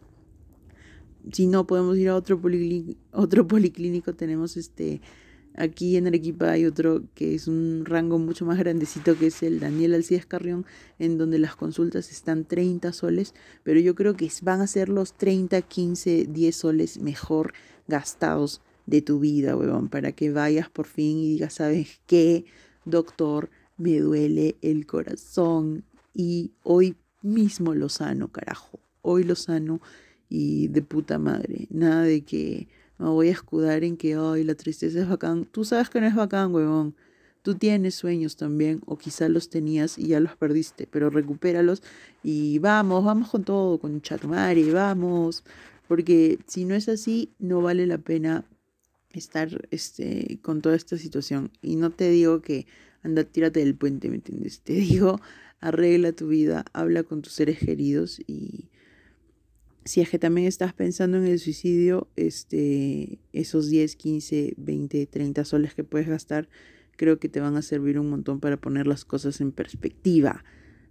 Si 1.31 1.47
no, 1.47 1.67
podemos 1.67 1.97
ir 1.97 2.09
a 2.09 2.15
otro 2.15 2.39
policlínico, 2.39 2.99
otro 3.11 3.47
policlínico. 3.47 4.13
Tenemos 4.13 4.57
este, 4.57 5.01
aquí 5.55 5.97
en 5.97 6.07
Arequipa 6.07 6.51
hay 6.51 6.65
otro 6.65 7.03
que 7.13 7.35
es 7.35 7.47
un 7.47 7.83
rango 7.85 8.17
mucho 8.17 8.45
más 8.45 8.57
grandecito, 8.57 9.17
que 9.17 9.27
es 9.27 9.43
el 9.43 9.59
Daniel 9.59 9.93
Alcides 9.93 10.25
Carrión, 10.25 10.65
en 10.99 11.17
donde 11.17 11.39
las 11.39 11.55
consultas 11.55 12.11
están 12.11 12.45
30 12.45 12.93
soles, 12.93 13.33
pero 13.63 13.79
yo 13.79 13.95
creo 13.95 14.15
que 14.15 14.29
van 14.41 14.61
a 14.61 14.67
ser 14.67 14.89
los 14.89 15.13
30, 15.13 15.61
15, 15.61 16.27
10 16.29 16.55
soles 16.55 16.99
mejor 16.99 17.53
gastados 17.87 18.61
de 18.85 19.01
tu 19.01 19.19
vida, 19.19 19.55
huevón, 19.55 19.89
para 19.89 20.11
que 20.11 20.31
vayas 20.31 20.69
por 20.69 20.87
fin 20.87 21.19
y 21.19 21.29
digas, 21.33 21.53
¿sabes 21.55 22.01
qué? 22.07 22.45
Doctor, 22.85 23.49
me 23.77 23.99
duele 23.99 24.57
el 24.61 24.85
corazón 24.85 25.83
y 26.13 26.51
hoy 26.63 26.95
mismo 27.21 27.73
lo 27.75 27.89
sano, 27.89 28.29
carajo. 28.29 28.79
Hoy 29.01 29.23
lo 29.23 29.35
sano 29.35 29.81
y 30.29 30.67
de 30.69 30.81
puta 30.81 31.19
madre. 31.19 31.67
Nada 31.69 32.03
de 32.03 32.21
que 32.21 32.67
me 32.97 33.07
voy 33.07 33.29
a 33.29 33.31
escudar 33.31 33.83
en 33.83 33.97
que 33.97 34.17
hoy 34.17 34.43
la 34.43 34.55
tristeza 34.55 34.99
es 34.99 35.09
bacán. 35.09 35.45
Tú 35.45 35.65
sabes 35.65 35.89
que 35.89 36.01
no 36.01 36.07
es 36.07 36.15
bacán, 36.15 36.53
huevón. 36.53 36.95
Tú 37.41 37.55
tienes 37.55 37.95
sueños 37.95 38.35
también, 38.35 38.81
o 38.85 38.97
quizás 38.97 39.29
los 39.31 39.49
tenías 39.49 39.97
y 39.97 40.07
ya 40.09 40.19
los 40.19 40.35
perdiste, 40.35 40.85
pero 40.85 41.09
recupéralos 41.09 41.81
y 42.21 42.59
vamos, 42.59 43.03
vamos 43.03 43.31
con 43.31 43.43
todo, 43.43 43.79
con 43.79 43.99
chatumare, 44.01 44.71
vamos. 44.71 45.43
Porque 45.87 46.37
si 46.45 46.65
no 46.65 46.75
es 46.75 46.87
así, 46.87 47.31
no 47.39 47.61
vale 47.61 47.87
la 47.87 47.97
pena 47.97 48.45
estar 49.09 49.67
este, 49.71 50.39
con 50.41 50.61
toda 50.61 50.75
esta 50.75 50.97
situación. 50.97 51.51
Y 51.61 51.75
no 51.75 51.89
te 51.89 52.09
digo 52.09 52.41
que 52.41 52.67
anda, 53.03 53.23
tírate 53.23 53.61
del 53.61 53.75
puente, 53.75 54.09
¿me 54.09 54.15
entiendes? 54.15 54.61
Te 54.61 54.73
digo, 54.87 55.19
arregla 55.61 56.11
tu 56.11 56.27
vida, 56.27 56.65
habla 56.73 57.03
con 57.03 57.21
tus 57.21 57.33
seres 57.33 57.59
queridos 57.59 58.19
y 58.27 58.69
si 59.85 60.01
es 60.01 60.09
que 60.09 60.19
también 60.19 60.47
estás 60.47 60.73
pensando 60.73 61.17
en 61.17 61.25
el 61.25 61.39
suicidio, 61.39 62.07
este, 62.15 63.19
esos 63.33 63.69
10, 63.69 63.95
15, 63.95 64.53
20, 64.57 65.05
30 65.07 65.45
soles 65.45 65.73
que 65.73 65.83
puedes 65.83 66.07
gastar, 66.07 66.49
creo 66.97 67.19
que 67.19 67.29
te 67.29 67.39
van 67.39 67.55
a 67.55 67.61
servir 67.61 67.97
un 67.97 68.09
montón 68.09 68.39
para 68.39 68.57
poner 68.57 68.85
las 68.85 69.05
cosas 69.05 69.41
en 69.41 69.51
perspectiva. 69.51 70.43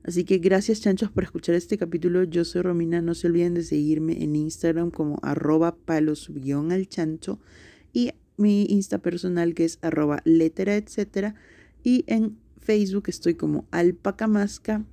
Así 0.02 0.24
que 0.24 0.38
gracias 0.38 0.80
chanchos 0.80 1.11
por 1.11 1.24
escuchar 1.24 1.54
este 1.54 1.76
capítulo. 1.76 2.24
Yo 2.24 2.44
soy 2.44 2.62
Romina. 2.62 3.02
No 3.02 3.14
se 3.14 3.26
olviden 3.26 3.54
de 3.54 3.62
seguirme 3.62 4.24
en 4.24 4.35
Instagram 4.35 4.90
como 4.90 5.18
arroba 5.22 5.76
palos 5.76 6.30
al 6.70 6.88
chancho 6.88 7.38
y 7.92 8.11
mi 8.38 8.64
Insta 8.64 8.98
personal 8.98 9.54
que 9.54 9.66
es 9.66 9.78
arroba 9.83 10.22
letera, 10.24 10.74
etcétera. 10.76 11.35
Y 11.85 12.04
en 12.06 12.38
Facebook 12.61 13.05
estoy 13.09 13.35
como 13.35 13.66
alpacamasca. 13.70 14.85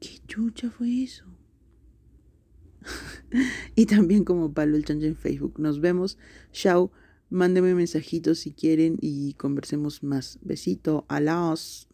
¿Qué 0.00 0.18
chucha 0.26 0.70
fue 0.70 1.02
eso? 1.02 1.24
y 3.74 3.86
también 3.86 4.24
como 4.24 4.52
Palo 4.52 4.76
el 4.76 4.84
Chancho 4.84 5.06
en 5.06 5.16
Facebook. 5.16 5.58
Nos 5.58 5.80
vemos. 5.80 6.18
Chao. 6.52 6.90
Mándenme 7.28 7.74
mensajitos 7.74 8.40
si 8.40 8.52
quieren 8.52 8.96
y 9.00 9.34
conversemos 9.34 10.02
más. 10.02 10.38
Besito. 10.42 11.04
Alas. 11.08 11.90